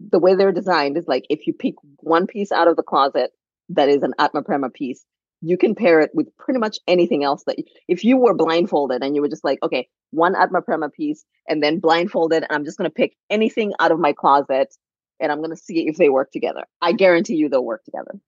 The 0.00 0.18
way 0.18 0.34
they're 0.34 0.52
designed 0.52 0.96
is 0.96 1.08
like 1.08 1.26
if 1.28 1.46
you 1.46 1.52
pick 1.52 1.74
one 1.98 2.26
piece 2.26 2.52
out 2.52 2.68
of 2.68 2.76
the 2.76 2.82
closet 2.82 3.32
that 3.70 3.88
is 3.88 4.02
an 4.02 4.14
Atma 4.18 4.42
Prema 4.42 4.70
piece, 4.70 5.04
you 5.40 5.56
can 5.56 5.74
pair 5.74 6.00
it 6.00 6.10
with 6.14 6.34
pretty 6.36 6.58
much 6.58 6.78
anything 6.86 7.24
else 7.24 7.44
that 7.46 7.56
if 7.86 8.04
you 8.04 8.16
were 8.16 8.34
blindfolded 8.34 9.02
and 9.02 9.14
you 9.14 9.22
were 9.22 9.28
just 9.28 9.44
like, 9.44 9.58
okay, 9.62 9.88
one 10.10 10.34
Atma 10.34 10.62
Prema 10.62 10.88
piece 10.88 11.24
and 11.48 11.62
then 11.62 11.78
blindfolded, 11.78 12.42
and 12.42 12.52
I'm 12.52 12.64
just 12.64 12.78
going 12.78 12.90
to 12.90 12.94
pick 12.94 13.16
anything 13.30 13.72
out 13.78 13.92
of 13.92 13.98
my 13.98 14.12
closet 14.12 14.74
and 15.20 15.32
I'm 15.32 15.38
going 15.38 15.50
to 15.50 15.56
see 15.56 15.88
if 15.88 15.96
they 15.96 16.08
work 16.08 16.30
together. 16.32 16.64
I 16.80 16.92
guarantee 16.92 17.34
you 17.34 17.48
they'll 17.48 17.64
work 17.64 17.84
together. 17.84 18.18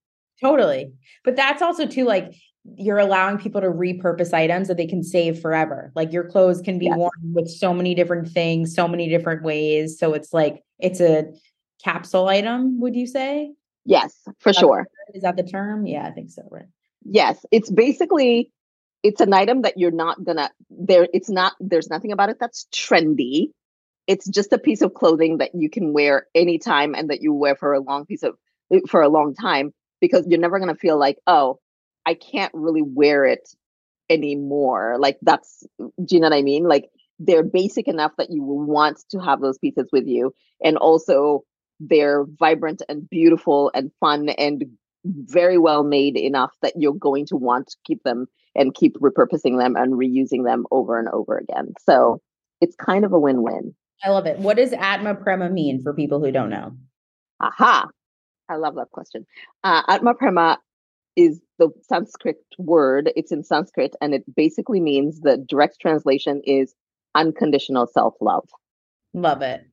Totally. 0.40 0.92
But 1.24 1.36
that's 1.36 1.62
also 1.62 1.86
too 1.86 2.04
like 2.04 2.32
you're 2.76 2.98
allowing 2.98 3.38
people 3.38 3.60
to 3.60 3.68
repurpose 3.68 4.34
items 4.34 4.68
that 4.68 4.76
they 4.76 4.86
can 4.86 5.02
save 5.02 5.40
forever. 5.40 5.92
Like 5.94 6.12
your 6.12 6.24
clothes 6.24 6.60
can 6.60 6.78
be 6.78 6.86
yes. 6.86 6.96
worn 6.96 7.10
with 7.32 7.48
so 7.48 7.72
many 7.72 7.94
different 7.94 8.28
things, 8.28 8.74
so 8.74 8.86
many 8.86 9.08
different 9.08 9.42
ways. 9.42 9.98
So 9.98 10.12
it's 10.12 10.32
like 10.32 10.62
it's 10.78 11.00
a 11.00 11.32
capsule 11.82 12.28
item, 12.28 12.80
would 12.80 12.94
you 12.94 13.06
say? 13.06 13.52
Yes, 13.84 14.14
for 14.38 14.50
is 14.50 14.56
sure. 14.56 14.86
is 15.14 15.22
that 15.22 15.36
the 15.36 15.42
term? 15.42 15.86
Yeah, 15.86 16.06
I 16.06 16.10
think 16.10 16.30
so, 16.30 16.42
right? 16.50 16.66
Yes, 17.04 17.44
it's 17.50 17.70
basically 17.70 18.52
it's 19.02 19.20
an 19.20 19.32
item 19.32 19.62
that 19.62 19.78
you're 19.78 19.90
not 19.90 20.22
gonna 20.22 20.50
there 20.68 21.08
it's 21.14 21.30
not 21.30 21.54
there's 21.60 21.88
nothing 21.88 22.12
about 22.12 22.28
it 22.28 22.38
that's 22.38 22.66
trendy. 22.74 23.50
It's 24.06 24.28
just 24.28 24.52
a 24.52 24.58
piece 24.58 24.82
of 24.82 24.94
clothing 24.94 25.38
that 25.38 25.54
you 25.54 25.70
can 25.70 25.92
wear 25.92 26.26
anytime 26.34 26.94
and 26.94 27.10
that 27.10 27.22
you 27.22 27.32
wear 27.32 27.56
for 27.56 27.72
a 27.72 27.80
long 27.80 28.04
piece 28.06 28.22
of 28.22 28.36
for 28.88 29.00
a 29.00 29.08
long 29.08 29.34
time 29.34 29.72
because 30.00 30.26
you're 30.26 30.40
never 30.40 30.58
gonna 30.58 30.74
feel 30.74 30.98
like, 30.98 31.18
oh, 31.26 31.58
I 32.06 32.14
can't 32.14 32.52
really 32.54 32.82
wear 32.82 33.24
it 33.24 33.48
anymore. 34.10 34.96
Like 34.98 35.18
that's 35.22 35.64
do 35.78 36.14
you 36.14 36.20
know 36.20 36.28
what 36.28 36.36
I 36.36 36.42
mean? 36.42 36.64
Like 36.64 36.90
they're 37.18 37.44
basic 37.44 37.86
enough 37.86 38.12
that 38.18 38.30
you 38.30 38.42
will 38.42 38.60
want 38.64 39.02
to 39.10 39.18
have 39.18 39.40
those 39.40 39.58
pieces 39.58 39.88
with 39.92 40.06
you. 40.06 40.34
And 40.62 40.76
also 40.76 41.44
they're 41.80 42.24
vibrant 42.38 42.82
and 42.88 43.08
beautiful 43.08 43.70
and 43.74 43.90
fun 44.00 44.28
and 44.28 44.64
very 45.04 45.58
well 45.58 45.82
made 45.82 46.16
enough 46.16 46.52
that 46.62 46.74
you're 46.76 46.92
going 46.92 47.26
to 47.26 47.36
want 47.36 47.68
to 47.68 47.76
keep 47.84 48.02
them 48.02 48.26
and 48.54 48.74
keep 48.74 48.96
repurposing 48.96 49.58
them 49.58 49.76
and 49.76 49.94
reusing 49.94 50.44
them 50.44 50.66
over 50.70 50.98
and 50.98 51.08
over 51.08 51.38
again. 51.38 51.72
So 51.80 52.20
it's 52.60 52.76
kind 52.76 53.04
of 53.04 53.12
a 53.12 53.18
win-win. 53.18 53.74
I 54.04 54.10
love 54.10 54.26
it. 54.26 54.38
What 54.38 54.56
does 54.56 54.72
Atma 54.72 55.14
Prema 55.14 55.48
mean 55.48 55.82
for 55.82 55.94
people 55.94 56.20
who 56.20 56.30
don't 56.30 56.50
know? 56.50 56.72
Aha. 57.40 57.86
I 58.48 58.56
love 58.56 58.74
that 58.74 58.90
question. 58.90 59.26
Uh, 59.64 59.82
Atma 59.88 60.14
Prema 60.14 60.58
is 61.16 61.40
the 61.58 61.70
Sanskrit 61.82 62.36
word. 62.58 63.12
It's 63.16 63.32
in 63.32 63.44
Sanskrit 63.44 63.94
and 64.00 64.14
it 64.14 64.24
basically 64.34 64.80
means 64.80 65.20
the 65.20 65.38
direct 65.48 65.80
translation 65.80 66.42
is 66.44 66.74
unconditional 67.14 67.86
self 67.86 68.14
love. 68.20 68.48
Love 69.14 69.42
it. 69.42 69.69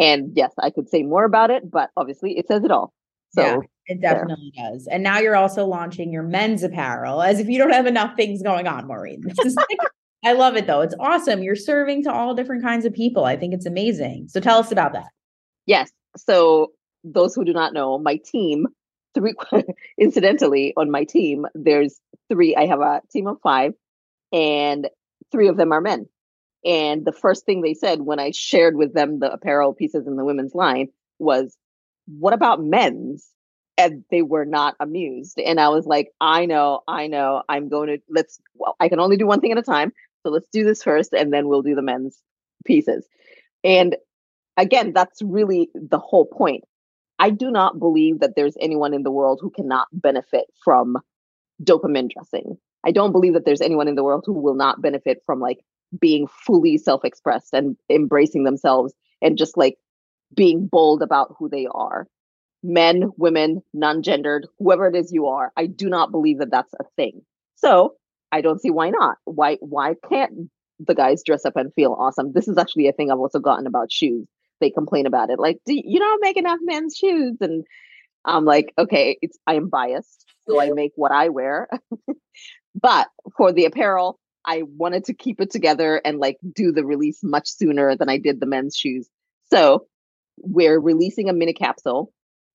And 0.00 0.32
yes, 0.34 0.52
I 0.58 0.70
could 0.70 0.88
say 0.88 1.02
more 1.02 1.24
about 1.24 1.50
it, 1.50 1.70
but 1.70 1.90
obviously 1.96 2.38
it 2.38 2.48
says 2.48 2.64
it 2.64 2.70
all. 2.70 2.92
So 3.32 3.42
yeah, 3.42 3.58
it 3.86 4.00
definitely 4.00 4.52
there. 4.56 4.70
does. 4.72 4.88
And 4.90 5.02
now 5.02 5.18
you're 5.18 5.36
also 5.36 5.66
launching 5.66 6.12
your 6.12 6.22
men's 6.22 6.62
apparel 6.62 7.22
as 7.22 7.38
if 7.38 7.48
you 7.48 7.58
don't 7.58 7.70
have 7.70 7.86
enough 7.86 8.16
things 8.16 8.42
going 8.42 8.66
on, 8.66 8.86
Maureen. 8.86 9.22
Like, 9.22 9.78
I 10.24 10.32
love 10.32 10.56
it 10.56 10.66
though. 10.66 10.80
It's 10.80 10.94
awesome. 10.98 11.42
You're 11.42 11.54
serving 11.54 12.04
to 12.04 12.12
all 12.12 12.34
different 12.34 12.62
kinds 12.62 12.84
of 12.84 12.94
people. 12.94 13.24
I 13.24 13.36
think 13.36 13.54
it's 13.54 13.66
amazing. 13.66 14.28
So 14.28 14.40
tell 14.40 14.58
us 14.58 14.72
about 14.72 14.94
that. 14.94 15.08
Yes. 15.66 15.90
So 16.16 16.72
those 17.04 17.34
who 17.34 17.44
do 17.44 17.52
not 17.52 17.72
know, 17.72 17.98
my 17.98 18.16
team, 18.16 18.66
three 19.14 19.34
incidentally, 19.98 20.72
on 20.76 20.90
my 20.90 21.04
team, 21.04 21.46
there's 21.54 22.00
three. 22.30 22.56
I 22.56 22.66
have 22.66 22.80
a 22.80 23.00
team 23.12 23.26
of 23.26 23.38
five, 23.42 23.72
and 24.32 24.88
three 25.30 25.48
of 25.48 25.56
them 25.56 25.72
are 25.72 25.80
men. 25.80 26.06
And 26.64 27.04
the 27.04 27.12
first 27.12 27.46
thing 27.46 27.62
they 27.62 27.74
said 27.74 28.02
when 28.02 28.18
I 28.18 28.32
shared 28.32 28.76
with 28.76 28.94
them 28.94 29.18
the 29.18 29.32
apparel 29.32 29.72
pieces 29.72 30.06
in 30.06 30.16
the 30.16 30.24
women's 30.24 30.54
line 30.54 30.88
was, 31.18 31.56
What 32.06 32.34
about 32.34 32.62
men's? 32.62 33.28
And 33.78 34.04
they 34.10 34.20
were 34.20 34.44
not 34.44 34.74
amused. 34.78 35.38
And 35.38 35.58
I 35.58 35.70
was 35.70 35.86
like, 35.86 36.08
I 36.20 36.44
know, 36.44 36.80
I 36.86 37.06
know, 37.06 37.42
I'm 37.48 37.70
going 37.70 37.88
to, 37.88 37.98
let's, 38.10 38.38
well, 38.54 38.76
I 38.78 38.90
can 38.90 39.00
only 39.00 39.16
do 39.16 39.26
one 39.26 39.40
thing 39.40 39.52
at 39.52 39.58
a 39.58 39.62
time. 39.62 39.92
So 40.22 40.30
let's 40.30 40.48
do 40.52 40.64
this 40.64 40.82
first, 40.82 41.14
and 41.14 41.32
then 41.32 41.48
we'll 41.48 41.62
do 41.62 41.74
the 41.74 41.80
men's 41.80 42.20
pieces. 42.66 43.06
And 43.64 43.96
again, 44.58 44.92
that's 44.92 45.22
really 45.22 45.70
the 45.74 45.98
whole 45.98 46.26
point. 46.26 46.64
I 47.18 47.30
do 47.30 47.50
not 47.50 47.78
believe 47.78 48.20
that 48.20 48.34
there's 48.36 48.56
anyone 48.60 48.94
in 48.94 49.02
the 49.02 49.10
world 49.10 49.40
who 49.40 49.50
cannot 49.50 49.88
benefit 49.92 50.46
from 50.64 50.96
dopamine 51.62 52.10
dressing. 52.10 52.56
I 52.84 52.92
don't 52.92 53.12
believe 53.12 53.34
that 53.34 53.44
there's 53.44 53.60
anyone 53.60 53.88
in 53.88 53.94
the 53.94 54.04
world 54.04 54.24
who 54.26 54.32
will 54.32 54.54
not 54.54 54.80
benefit 54.80 55.18
from 55.26 55.40
like 55.40 55.58
being 55.98 56.26
fully 56.26 56.78
self-expressed 56.78 57.52
and 57.52 57.76
embracing 57.88 58.44
themselves 58.44 58.94
and 59.22 59.36
just 59.38 59.56
like 59.56 59.76
being 60.34 60.68
bold 60.70 61.02
about 61.02 61.34
who 61.38 61.48
they 61.48 61.66
are. 61.70 62.06
Men 62.62 63.10
women 63.16 63.62
non-gendered 63.72 64.46
whoever 64.58 64.88
it 64.88 64.94
is 64.94 65.12
you 65.12 65.26
are 65.26 65.50
i 65.56 65.64
do 65.66 65.88
not 65.88 66.10
believe 66.10 66.38
that 66.38 66.50
that's 66.50 66.72
a 66.74 66.84
thing. 66.96 67.22
So 67.56 67.94
i 68.32 68.40
don't 68.40 68.60
see 68.60 68.70
why 68.70 68.90
not. 68.90 69.16
Why 69.24 69.56
why 69.60 69.94
can't 70.08 70.50
the 70.78 70.94
guys 70.94 71.22
dress 71.24 71.44
up 71.44 71.56
and 71.56 71.72
feel 71.74 71.92
awesome? 71.98 72.32
This 72.32 72.48
is 72.48 72.58
actually 72.58 72.88
a 72.88 72.92
thing 72.92 73.10
i've 73.10 73.18
also 73.18 73.38
gotten 73.40 73.66
about 73.66 73.90
shoes. 73.90 74.26
They 74.60 74.70
complain 74.70 75.06
about 75.06 75.30
it 75.30 75.38
like 75.38 75.58
do 75.64 75.74
you 75.74 75.98
don't 75.98 76.22
make 76.22 76.36
enough 76.36 76.58
men's 76.62 76.96
shoes. 76.96 77.36
And 77.40 77.64
i'm 78.26 78.44
like 78.44 78.74
okay 78.76 79.16
it's 79.22 79.38
i 79.46 79.54
am 79.54 79.70
biased 79.70 80.26
so 80.46 80.60
i 80.60 80.70
make 80.70 80.92
what 80.96 81.12
i 81.12 81.28
wear. 81.30 81.68
But 82.80 83.08
for 83.36 83.52
the 83.52 83.64
apparel 83.64 84.20
I 84.44 84.62
wanted 84.62 85.04
to 85.04 85.14
keep 85.14 85.40
it 85.40 85.50
together 85.50 86.00
and 86.04 86.18
like 86.18 86.38
do 86.54 86.72
the 86.72 86.84
release 86.84 87.20
much 87.22 87.48
sooner 87.48 87.96
than 87.96 88.08
I 88.08 88.18
did 88.18 88.40
the 88.40 88.46
men's 88.46 88.76
shoes. 88.76 89.08
So 89.52 89.86
we're 90.38 90.80
releasing 90.80 91.28
a 91.28 91.32
mini 91.32 91.52
capsule. 91.52 92.12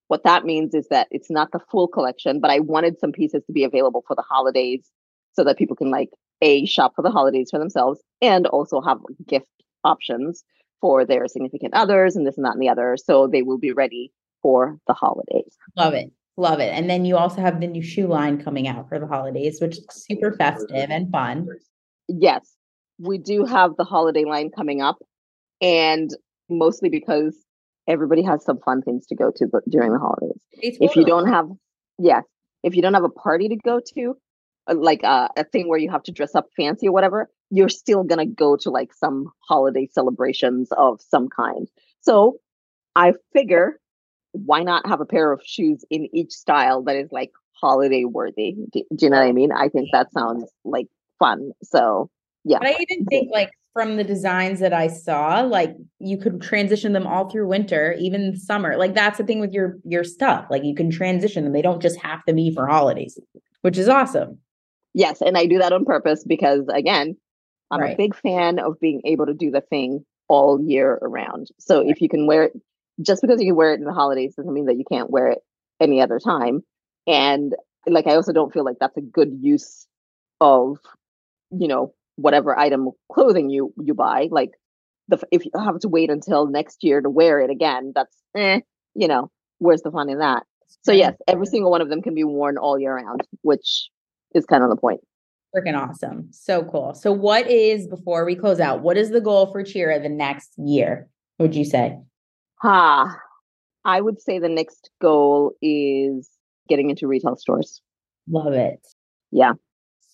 What 0.08 0.24
that 0.24 0.45
means 0.45 0.74
is 0.74 0.88
that 0.89 1.08
it's 1.12 1.32
not 1.32 1.52
the 1.52 1.60
full 1.71 1.88
collection, 1.88 2.39
but 2.39 2.52
I 2.52 2.60
wanted 2.60 3.00
some 3.00 3.12
pieces 3.12 3.43
to 3.45 3.54
be 3.54 3.63
available 3.63 4.04
for 4.08 4.15
the 4.15 4.21
holidays 4.21 4.89
so 5.34 5.43
that 5.43 5.58
people 5.58 5.76
can 5.76 5.91
like 5.91 6.10
a 6.41 6.65
shop 6.65 6.93
for 6.95 7.02
the 7.02 7.12
holidays 7.12 7.50
for 7.50 7.60
themselves 7.60 8.02
and 8.21 8.45
also 8.48 8.82
have 8.82 9.00
gift 9.28 9.48
options 9.84 10.43
for 10.82 11.06
their 11.06 11.28
significant 11.28 11.74
others 11.74 12.15
and 12.15 12.28
this 12.28 12.38
and 12.38 12.45
that 12.45 12.54
and 12.54 12.62
the 12.62 12.69
other. 12.69 12.98
So 12.98 13.28
they 13.28 13.41
will 13.41 13.58
be 13.58 13.71
ready 13.71 14.12
for 14.41 14.78
the 14.88 14.93
holidays. 14.93 15.58
Love 15.76 15.93
it. 15.93 16.12
Love 16.38 16.60
it. 16.60 16.74
And 16.74 16.89
then 16.89 17.06
you 17.06 17.15
also 17.17 17.41
have 17.41 17.62
the 17.62 17.67
new 17.67 17.82
shoe 17.82 18.08
line 18.08 18.43
coming 18.43 18.67
out 18.67 18.89
for 18.89 19.00
the 19.00 19.08
holidays, 19.08 19.60
which 19.62 19.78
is 19.78 19.86
super 19.89 20.34
festive 20.34 20.89
and 20.89 21.10
fun 21.10 21.48
yes, 22.08 22.56
we 23.00 23.18
do 23.18 23.46
have 23.46 23.76
the 23.78 23.84
holiday 23.84 24.26
line 24.26 24.50
coming 24.50 24.82
up, 24.82 24.98
and 25.62 26.10
mostly 26.50 26.89
because 26.89 27.36
everybody 27.88 28.24
has 28.24 28.44
some 28.44 28.60
fun 28.60 28.82
things 28.82 29.06
to 29.08 29.15
go 29.15 29.32
to 29.36 29.48
during 29.70 29.91
the 29.91 30.00
holidays. 30.00 30.41
If 30.54 30.96
you 30.96 31.06
don't 31.06 31.28
have, 31.28 31.48
yes, 31.98 32.24
if 32.63 32.76
you 32.76 32.82
don't 32.82 32.94
have 32.94 33.04
a 33.04 33.10
party 33.10 33.50
to 33.50 33.56
go 33.58 33.80
to, 33.96 34.18
uh, 34.68 34.76
like 34.76 35.04
uh, 35.04 35.30
a 35.38 35.44
thing 35.44 35.68
where 35.68 35.80
you 35.80 35.91
have 35.91 36.04
to 36.04 36.12
dress 36.12 36.36
up 36.36 36.48
fancy 36.56 36.88
or 36.88 36.91
whatever, 36.91 37.30
you're 37.52 37.70
still 37.70 38.04
gonna 38.04 38.26
go 38.26 38.58
to 38.58 38.70
like 38.70 38.94
some 38.94 39.32
holiday 39.48 39.88
celebrations 39.91 40.70
of 40.78 41.00
some 41.02 41.30
kind. 41.30 41.68
So 42.02 42.39
I 42.96 43.13
figure 43.34 43.80
why 44.32 44.63
not 44.63 44.86
have 44.88 45.00
a 45.00 45.06
pair 45.06 45.32
of 45.32 45.41
shoes 45.46 45.86
in 45.89 46.10
each 46.13 46.32
style 46.32 46.84
that 46.84 46.96
is 46.96 47.12
like 47.12 47.32
holiday 47.54 48.04
worthy? 48.04 48.56
Do, 48.72 48.84
do 48.96 49.06
you 49.06 49.10
know 49.10 49.18
what 49.18 49.28
I 49.28 49.32
mean? 49.32 49.52
I 49.52 49.70
think 49.70 49.89
that 49.91 50.12
sounds 50.12 50.46
like 50.63 50.88
fun. 51.19 51.51
So 51.63 52.10
yeah. 52.43 52.60
But 52.60 52.67
I 52.67 52.78
even 52.80 53.06
think 53.06 53.30
like 53.34 53.51
from 53.73 53.97
the 53.97 54.04
designs 54.04 54.60
that 54.62 54.71
I 54.71 54.88
saw, 54.88 55.41
like 55.41 55.75
you 55.99 56.17
could 56.17 56.41
transition 56.41 56.93
them 56.93 57.06
all 57.06 57.30
through 57.30 57.47
winter, 57.47 57.95
even 57.99 58.38
summer. 58.38 58.78
Like 58.78 58.93
that's 58.93 59.17
the 59.17 59.25
thing 59.25 59.39
with 59.39 59.51
your 59.51 59.78
your 59.84 60.04
stuff. 60.04 60.45
Like 60.49 60.63
you 60.63 60.75
can 60.75 60.89
transition 60.89 61.43
them. 61.43 61.54
They 61.54 61.62
don't 61.62 61.82
just 61.82 61.99
have 61.99 62.23
to 62.25 62.34
be 62.34 62.54
for 62.54 62.67
holidays, 62.67 63.19
which 63.62 63.78
is 63.78 63.89
awesome. 63.89 64.39
Yes, 64.93 65.21
and 65.21 65.38
I 65.38 65.45
do 65.45 65.58
that 65.60 65.73
on 65.73 65.84
purpose 65.84 66.23
because 66.23 66.65
again, 66.69 67.17
I'm 67.69 67.82
right. 67.82 67.93
a 67.93 67.97
big 67.97 68.15
fan 68.15 68.60
of 68.60 68.80
being 68.80 69.01
able 69.04 69.25
to 69.25 69.34
do 69.34 69.51
the 69.51 69.62
thing 69.62 70.06
all 70.30 70.62
year 70.62 70.97
around. 71.01 71.47
So 71.60 71.82
right. 71.82 71.89
if 71.89 71.99
you 71.99 72.08
can 72.08 72.28
wear 72.28 72.43
it 72.43 72.54
just 73.01 73.21
because 73.21 73.41
you 73.41 73.47
can 73.47 73.56
wear 73.56 73.73
it 73.73 73.80
in 73.80 73.86
the 73.86 73.93
holidays 73.93 74.36
doesn't 74.36 74.54
mean 74.54 74.67
that 74.67 74.78
you 74.78 74.86
can't 74.89 75.10
wear 75.10 75.28
it 75.28 75.39
any 75.82 76.01
other 76.01 76.19
time. 76.19 76.62
And 77.08 77.54
like 77.88 78.08
I 78.08 78.15
also 78.15 78.32
don't 78.32 78.54
feel 78.54 78.63
like 78.63 78.78
that's 78.80 78.97
a 78.97 79.01
good 79.01 79.38
use 79.41 79.86
of 80.39 80.78
you 81.52 81.68
know 81.68 81.94
whatever 82.16 82.58
item 82.58 82.88
of 82.88 82.94
clothing 83.12 83.50
you 83.50 83.74
you 83.84 83.94
buy 83.94 84.28
like 84.32 84.52
the 85.08 85.20
if 85.32 85.46
you 85.46 85.52
have 85.56 85.80
to 85.80 85.90
wait 85.90 86.10
until 86.10 86.48
next 86.48 86.84
year 86.84 87.02
to 87.02 87.10
wear 87.10 87.40
it 87.40 87.50
again 87.50 87.92
that's 87.94 88.16
eh, 88.36 88.60
you 88.94 89.08
know 89.08 89.30
where's 89.60 89.82
the 89.82 89.92
fun 89.92 90.10
in 90.10 90.20
that? 90.20 90.44
So 90.84 90.92
yes 90.92 91.16
every 91.28 91.46
single 91.46 91.72
one 91.72 91.82
of 91.82 91.90
them 91.90 92.02
can 92.02 92.16
be 92.16 92.24
worn 92.24 92.58
all 92.58 92.80
year 92.80 92.96
round 92.96 93.22
which 93.42 93.90
is 94.34 94.46
kind 94.46 94.64
of 94.64 94.70
the 94.70 94.76
point. 94.76 95.02
Freaking 95.56 95.78
awesome. 95.78 96.28
So 96.32 96.64
cool. 96.64 96.94
So 96.94 97.14
what 97.14 97.50
is 97.50 97.88
before 97.88 98.26
we 98.26 98.36
close 98.36 98.60
out 98.60 98.82
what 98.82 98.98
is 98.98 99.12
the 99.12 99.22
goal 99.22 99.52
for 99.52 99.64
Chira 99.64 100.02
the 100.02 100.10
next 100.10 100.52
year 100.58 101.08
would 101.40 101.56
you 101.56 101.66
say? 101.66 101.98
Ha. 102.62 103.06
Ah, 103.08 103.20
i 103.84 104.02
would 104.02 104.20
say 104.20 104.40
the 104.40 104.50
next 104.50 104.90
goal 105.02 105.54
is 105.62 106.30
getting 106.68 106.90
into 106.90 107.08
retail 107.08 107.36
stores. 107.36 107.82
Love 108.28 108.54
it. 108.54 108.86
Yeah. 109.32 109.54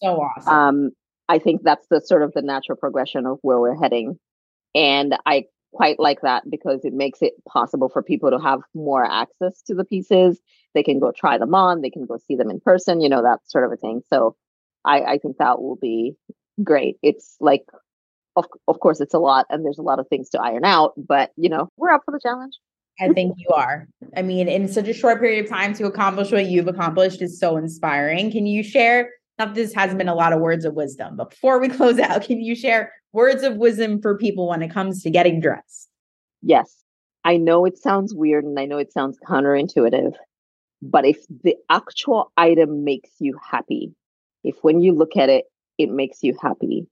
So 0.02 0.20
awesome. 0.22 0.54
Um 0.54 0.92
I 1.32 1.40
think 1.40 1.62
that's 1.64 1.88
the 1.90 2.02
sort 2.02 2.24
of 2.24 2.34
the 2.34 2.42
natural 2.42 2.76
progression 2.76 3.26
of 3.26 3.40
where 3.42 3.58
we're 3.58 3.82
heading. 3.82 4.20
And 4.76 5.18
I 5.26 5.46
quite 5.74 5.98
like 5.98 6.20
that 6.24 6.44
because 6.50 6.84
it 6.84 6.92
makes 6.92 7.22
it 7.22 7.36
possible 7.48 7.88
for 7.88 8.04
people 8.04 8.32
to 8.32 8.38
have 8.38 8.60
more 8.76 9.10
access 9.10 9.62
to 9.68 9.74
the 9.74 9.86
pieces. 9.86 10.42
They 10.74 10.84
can 10.84 11.00
go 11.00 11.14
try 11.14 11.38
them 11.38 11.56
on, 11.56 11.80
they 11.80 11.90
can 11.90 12.06
go 12.06 12.18
see 12.18 12.36
them 12.36 12.50
in 12.50 12.60
person, 12.60 13.00
you 13.00 13.08
know, 13.08 13.24
that 13.24 13.40
sort 13.46 13.64
of 13.64 13.72
a 13.72 13.78
thing. 13.78 14.02
So 14.12 14.36
I, 14.84 15.04
I 15.04 15.18
think 15.20 15.38
that 15.38 15.62
will 15.62 15.78
be 15.78 16.16
great. 16.62 16.98
It's 17.02 17.38
like, 17.40 17.64
of, 18.36 18.46
of 18.68 18.82
course, 18.82 19.00
it's 19.00 19.14
a 19.14 19.20
lot 19.20 19.46
and 19.50 19.64
there's 19.64 19.78
a 19.78 19.84
lot 19.84 20.00
of 20.00 20.10
things 20.10 20.30
to 20.32 20.42
iron 20.42 20.66
out, 20.66 20.92
but, 20.98 21.32
you 21.38 21.48
know, 21.48 21.70
we're 21.78 21.92
up 21.92 22.02
for 22.04 22.12
the 22.12 22.20
challenge. 22.22 22.56
I 23.00 23.08
think 23.14 23.36
you 23.38 23.48
are. 23.56 23.88
I 24.18 24.22
mean, 24.22 24.50
in 24.50 24.68
such 24.68 24.90
a 24.90 24.94
short 24.94 25.22
period 25.22 25.46
of 25.46 25.50
time 25.50 25.74
to 25.76 25.86
accomplish 25.86 26.30
what 26.34 26.48
you've 26.48 26.68
accomplished 26.68 27.22
is 27.22 27.40
so 27.40 27.56
inspiring. 27.56 28.32
Can 28.32 28.46
you 28.46 28.64
share 28.64 29.10
not 29.42 29.56
this 29.56 29.74
hasn't 29.74 29.98
been 29.98 30.08
a 30.08 30.16
lot 30.16 30.34
of 30.34 30.40
words 30.40 30.66
of 30.66 30.74
wisdom, 30.74 31.18
but 31.18 31.32
before 31.32 31.60
we 31.60 31.70
close 31.80 32.00
out, 32.00 32.24
can 32.24 32.42
you 32.42 32.56
share 32.56 32.92
words 33.14 33.44
of 33.44 33.58
wisdom 33.58 34.02
for 34.02 34.18
people 34.18 34.48
when 34.48 34.62
it 34.62 34.72
comes 34.72 35.02
to 35.04 35.10
getting 35.10 35.40
dressed? 35.40 35.90
Yes. 36.42 36.84
I 37.24 37.38
know 37.38 37.66
it 37.66 37.78
sounds 37.78 38.16
weird 38.16 38.46
and 38.46 38.60
I 38.60 38.66
know 38.66 38.78
it 38.78 38.92
sounds 38.92 39.18
counterintuitive, 39.28 40.14
but 40.82 41.06
if 41.06 41.18
the 41.44 41.56
actual 41.70 42.32
item 42.38 42.84
makes 42.84 43.12
you 43.20 43.38
happy, 43.52 43.94
if 44.44 44.56
when 44.64 44.82
you 44.82 44.94
look 44.94 45.16
at 45.16 45.30
it, 45.30 45.46
it 45.78 45.90
makes 45.90 46.24
you 46.24 46.36
happy, 46.42 46.88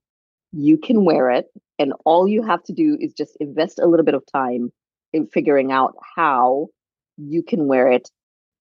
you 0.52 0.78
can 0.78 1.04
wear 1.04 1.30
it. 1.30 1.46
And 1.78 1.94
all 2.04 2.28
you 2.28 2.42
have 2.42 2.62
to 2.64 2.72
do 2.72 2.96
is 3.00 3.12
just 3.12 3.36
invest 3.40 3.80
a 3.80 3.86
little 3.86 4.04
bit 4.04 4.14
of 4.14 4.22
time 4.32 4.70
in 5.12 5.26
figuring 5.26 5.72
out 5.72 5.94
how 6.16 6.68
you 7.16 7.42
can 7.42 7.66
wear 7.66 7.90
it 7.90 8.08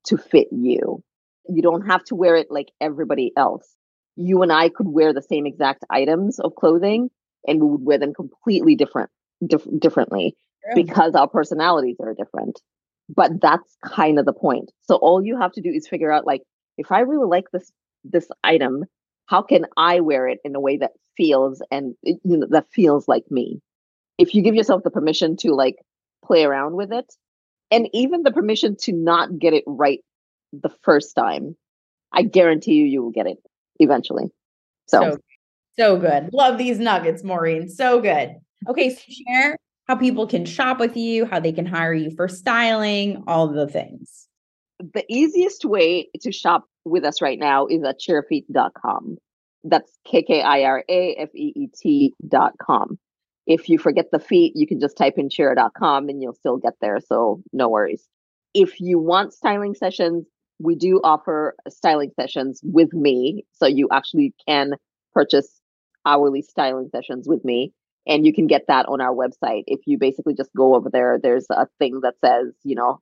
to 0.06 0.17
fit 0.17 0.47
you. 0.52 1.04
You 1.47 1.62
don't 1.62 1.86
have 1.88 2.04
to 2.06 2.15
wear 2.15 2.36
it 2.36 2.47
like 2.49 2.71
everybody 2.82 3.32
else 3.38 3.75
you 4.19 4.41
and 4.41 4.51
I 4.51 4.67
could 4.67 4.88
wear 4.89 5.13
the 5.13 5.21
same 5.21 5.45
exact 5.45 5.86
items 5.89 6.39
of 6.39 6.53
clothing, 6.55 7.10
and 7.47 7.62
we 7.62 7.67
would 7.67 7.86
wear 7.86 7.97
them 7.97 8.13
completely 8.13 8.75
different 8.75 9.10
dif- 9.47 9.79
differently 9.79 10.36
True. 10.65 10.84
because 10.84 11.15
our 11.15 11.27
personalities 11.27 11.95
are 12.01 12.13
different. 12.13 12.60
But 13.08 13.41
that's 13.41 13.77
kind 13.84 14.19
of 14.19 14.25
the 14.25 14.34
point. 14.34 14.71
So 14.82 14.95
all 14.95 15.25
you 15.25 15.39
have 15.39 15.53
to 15.53 15.62
do 15.62 15.69
is 15.69 15.88
figure 15.88 16.12
out 16.12 16.27
like 16.27 16.41
if 16.77 16.91
I 16.91 16.99
really 16.99 17.27
like 17.27 17.45
this 17.51 17.71
this 18.03 18.27
item, 18.43 18.84
how 19.25 19.41
can 19.41 19.65
I 19.77 20.01
wear 20.01 20.27
it 20.27 20.39
in 20.43 20.53
a 20.53 20.60
way 20.60 20.77
that 20.77 20.91
feels 21.15 21.62
and 21.71 21.95
you 22.03 22.19
know 22.25 22.47
that 22.49 22.67
feels 22.73 23.08
like 23.08 23.23
me? 23.32 23.62
If 24.17 24.36
you 24.36 24.41
give 24.41 24.53
yourself 24.53 24.84
the 24.84 24.91
permission 24.91 25.38
to 25.38 25.53
like 25.53 25.77
play 26.25 26.43
around 26.43 26.75
with 26.75 26.91
it 26.91 27.12
and 27.71 27.88
even 27.93 28.23
the 28.23 28.32
permission 28.32 28.75
to 28.82 28.91
not 28.91 29.39
get 29.39 29.53
it 29.53 29.63
right 29.65 30.01
the 30.51 30.69
first 30.84 31.15
time, 31.15 31.55
I 32.12 32.23
guarantee 32.23 32.73
you 32.73 32.86
you 32.86 33.01
will 33.01 33.12
get 33.12 33.25
it 33.25 33.38
eventually. 33.80 34.32
So 34.88 35.02
so, 35.02 35.18
so 35.78 35.98
good. 35.98 36.30
Love 36.34 36.58
these 36.58 36.80
nuggets, 36.80 37.24
Maureen. 37.24 37.70
So 37.70 38.02
good. 38.02 38.36
Okay, 38.68 38.89
so 38.89 39.02
share 39.08 39.58
how 39.88 39.96
people 39.96 40.28
can 40.28 40.46
shop 40.46 40.80
with 40.80 40.96
you, 40.96 41.26
how 41.26 41.39
they 41.39 41.52
can 41.52 41.65
hire 41.65 41.94
you 41.94 42.12
for 42.12 42.28
styling, 42.28 43.24
all 43.28 43.48
the 43.48 43.68
things. 43.68 44.28
The 44.80 45.04
easiest 45.10 45.65
way 45.65 46.10
to 46.22 46.32
shop 46.32 46.65
with 46.86 47.04
us 47.04 47.22
right 47.22 47.39
now 47.39 47.65
is 47.68 47.84
at 47.84 48.00
kkirafeet.com. 48.00 49.18
That's 49.63 49.92
K 50.06 50.24
K 50.24 50.42
I 50.42 50.63
R 50.63 50.84
A 50.88 51.15
F 51.15 51.30
E 51.36 51.54
E 51.56 51.68
T.com. 51.76 52.98
If 53.48 53.68
you 53.68 53.80
forget 53.80 54.06
the 54.12 54.20
feet, 54.20 54.54
you 54.56 54.68
can 54.68 54.80
just 54.80 54.96
type 54.96 55.15
in 55.18 55.28
kkira.com 55.28 56.08
and 56.08 56.22
you'll 56.22 56.36
still 56.36 56.58
get 56.58 56.74
there. 56.82 57.00
So 57.00 57.42
no 57.52 57.68
worries. 57.68 58.08
If 58.54 58.80
you 58.80 59.00
want 59.00 59.34
styling 59.34 59.76
sessions, 59.76 60.28
we 60.60 60.76
do 60.76 61.00
offer 61.04 61.56
styling 61.67 62.12
sessions 62.19 62.60
with 62.63 62.93
me. 62.93 63.45
So 63.54 63.65
you 63.65 63.88
actually 63.91 64.34
can 64.48 64.74
purchase 65.13 65.60
hourly 66.06 66.41
styling 66.41 66.89
sessions 66.91 67.28
with 67.28 67.43
me. 67.43 67.74
And 68.08 68.26
you 68.26 68.34
can 68.34 68.48
get 68.48 68.63
that 68.67 68.88
on 68.88 69.02
our 69.02 69.13
website. 69.13 69.63
If 69.67 69.82
you 69.86 69.98
basically 69.98 70.34
just 70.34 70.50
go 70.56 70.76
over 70.76 70.89
there, 70.89 71.19
there's 71.22 71.45
a 71.52 71.67
thing 71.78 72.00
that 72.02 72.15
says, 72.24 72.54
you 72.63 72.76
know, 72.76 73.00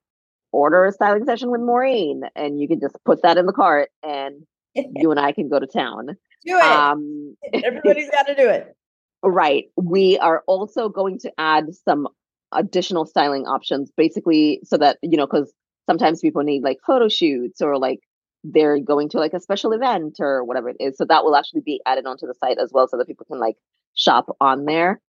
order 0.52 0.86
a 0.86 0.92
styling 0.92 1.26
session 1.26 1.52
with 1.52 1.62
Maureen. 1.62 2.24
And 2.36 2.60
you 2.60 2.68
can 2.68 2.80
just 2.80 2.98
put 3.06 3.22
that 3.24 3.38
in 3.38 3.46
the 3.46 3.54
cart 3.54 3.90
and 4.04 4.44
you 4.76 5.12
and 5.12 5.20
I 5.20 5.32
can 5.32 5.50
go 5.50 5.60
to 5.60 5.68
town. 5.68 6.08
Do 6.46 6.58
it. 6.58 6.64
Um, 6.64 7.36
Everybody's 7.54 8.10
got 8.10 8.28
to 8.28 8.36
do 8.36 8.48
it. 8.50 8.76
Right. 9.24 9.66
We 9.76 10.18
are 10.20 10.44
also 10.48 10.90
going 10.90 11.20
to 11.20 11.32
add 11.38 11.74
some 11.74 12.08
additional 12.52 13.06
styling 13.06 13.46
options, 13.46 13.92
basically, 13.96 14.62
so 14.64 14.78
that, 14.78 14.98
you 15.02 15.18
know, 15.18 15.26
because 15.26 15.52
sometimes 15.88 16.22
people 16.22 16.44
need 16.44 16.64
like 16.64 16.78
photo 16.86 17.08
shoots 17.08 17.62
or 17.62 17.78
like 17.78 18.02
they're 18.44 18.80
going 18.80 19.10
to 19.10 19.18
like 19.18 19.34
a 19.34 19.40
special 19.40 19.72
event 19.72 20.18
or 20.20 20.44
whatever 20.44 20.70
it 20.70 20.78
is. 20.80 20.98
So 20.98 21.06
that 21.06 21.24
will 21.24 21.36
actually 21.36 21.62
be 21.62 21.82
added 21.86 22.06
onto 22.06 22.28
the 22.28 22.36
site 22.36 22.60
as 22.60 22.72
well 22.72 22.88
so 22.88 22.98
that 22.98 23.08
people 23.08 23.26
can 23.26 23.40
like 23.40 23.56
shop 23.96 24.36
on 24.40 24.66
there. 24.66 25.02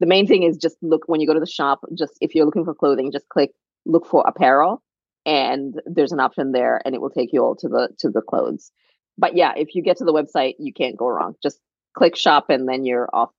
The 0.00 0.06
main 0.06 0.26
thing 0.26 0.42
is 0.42 0.56
just 0.56 0.76
look 0.82 1.02
when 1.06 1.20
you 1.20 1.26
go 1.26 1.34
to 1.34 1.40
the 1.40 1.46
shop, 1.46 1.80
just 1.94 2.14
if 2.20 2.34
you're 2.34 2.44
looking 2.44 2.64
for 2.64 2.74
clothing, 2.74 3.12
just 3.12 3.28
click 3.28 3.52
look 3.86 4.06
for 4.06 4.24
apparel 4.26 4.82
and 5.24 5.80
there's 5.86 6.12
an 6.12 6.20
option 6.20 6.52
there 6.52 6.80
and 6.84 6.94
it 6.94 7.00
will 7.00 7.10
take 7.10 7.32
you 7.32 7.42
all 7.44 7.54
to 7.56 7.68
the 7.68 7.88
to 7.98 8.10
the 8.10 8.22
clothes. 8.22 8.72
But 9.18 9.36
yeah, 9.36 9.52
if 9.56 9.74
you 9.74 9.82
get 9.82 9.98
to 9.98 10.04
the 10.04 10.12
website, 10.12 10.54
you 10.58 10.72
can't 10.72 10.96
go 10.96 11.08
wrong. 11.08 11.34
Just 11.42 11.60
click 11.94 12.16
shop 12.16 12.46
and 12.48 12.68
then 12.68 12.84
you're 12.84 13.08
off 13.12 13.30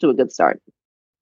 to 0.00 0.08
a 0.08 0.14
good 0.14 0.32
start. 0.32 0.62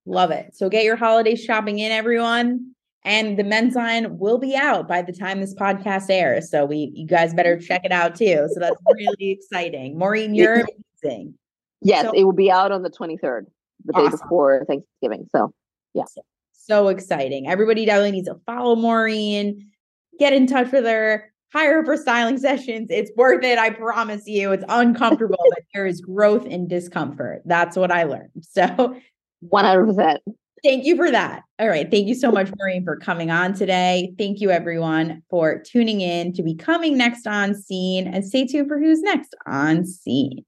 Love 0.07 0.31
it. 0.31 0.55
So 0.55 0.69
get 0.69 0.85
your 0.85 0.97
holiday 0.97 1.35
shopping 1.35 1.79
in 1.79 1.91
everyone 1.91 2.74
and 3.05 3.39
the 3.39 3.45
men's 3.45 3.75
line 3.75 4.19
will 4.19 4.39
be 4.39 4.57
out 4.57 4.89
by 4.89 5.03
the 5.03 5.13
time 5.13 5.41
this 5.41 5.55
podcast 5.55 6.07
airs. 6.11 6.51
So 6.51 6.65
we 6.65 6.91
you 6.95 7.07
guys 7.07 7.35
better 7.35 7.59
check 7.59 7.83
it 7.85 7.93
out 7.93 8.15
too. 8.15 8.49
So 8.53 8.61
that's 8.61 8.77
really 8.87 9.31
exciting. 9.31 9.99
Maureen, 9.99 10.35
you're 10.35 10.67
amazing. 11.03 11.35
Yes, 11.83 12.07
so, 12.07 12.13
it 12.13 12.25
will 12.25 12.33
be 12.33 12.51
out 12.51 12.73
on 12.73 12.83
the 12.83 12.91
23rd, 12.91 13.47
the 13.85 13.93
awesome. 13.93 14.11
day 14.11 14.11
before 14.11 14.65
Thanksgiving. 14.67 15.29
So 15.33 15.53
yeah. 15.93 16.05
So, 16.53 16.89
exciting. 16.89 17.47
Everybody 17.47 17.85
definitely 17.85 18.13
needs 18.13 18.29
to 18.29 18.41
follow 18.47 18.75
Maureen, 18.75 19.71
get 20.19 20.33
in 20.33 20.47
touch 20.47 20.73
with 20.73 20.87
her, 20.87 21.31
hire 21.53 21.75
her 21.75 21.85
for 21.85 21.97
styling 21.97 22.39
sessions. 22.39 22.89
It's 22.91 23.11
worth 23.17 23.45
it. 23.45 23.59
I 23.59 23.71
promise 23.71 24.27
you. 24.27 24.53
It's 24.53 24.65
uncomfortable, 24.69 25.45
but 25.51 25.63
there 25.75 25.87
is 25.87 26.01
growth 26.01 26.47
in 26.47 26.67
discomfort. 26.67 27.43
That's 27.45 27.77
what 27.77 27.93
I 27.93 28.05
learned. 28.05 28.31
So 28.41 28.97
100%. 29.47 30.19
Thank 30.65 30.87
you 30.87 30.97
for 30.97 31.11
that. 31.11 31.43
All 31.59 31.69
right. 31.69 31.91
Thank 31.91 32.09
you 32.09 32.15
so 32.15 32.33
much, 32.33 32.51
Maureen, 32.59 32.85
for 32.85 32.97
coming 32.97 33.31
on 33.31 33.53
today. 33.53 34.15
Thank 34.17 34.41
you, 34.41 34.51
everyone, 34.51 35.23
for 35.29 35.63
tuning 35.63 36.01
in 36.01 36.33
to 36.33 36.43
becoming 36.43 36.97
next 36.97 37.27
on 37.27 37.55
scene 37.55 38.07
and 38.07 38.25
stay 38.25 38.47
tuned 38.47 38.69
for 38.69 38.79
who's 38.79 39.03
next 39.03 39.35
on 39.47 39.85
scene. 39.85 40.43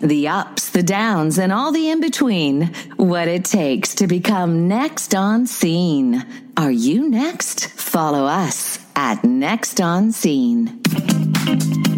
The 0.00 0.28
ups, 0.28 0.70
the 0.70 0.84
downs, 0.84 1.36
and 1.38 1.52
all 1.52 1.72
the 1.72 1.90
in 1.90 2.00
between. 2.00 2.72
What 2.96 3.26
it 3.26 3.44
takes 3.44 3.96
to 3.96 4.06
become 4.06 4.68
next 4.68 5.16
on 5.16 5.46
scene. 5.46 6.24
Are 6.56 6.70
you 6.70 7.08
next? 7.08 7.68
Follow 7.70 8.24
us 8.24 8.78
at 8.94 9.24
Next 9.24 9.80
on 9.80 10.12
Scene. 10.12 10.80
You. 11.46 11.89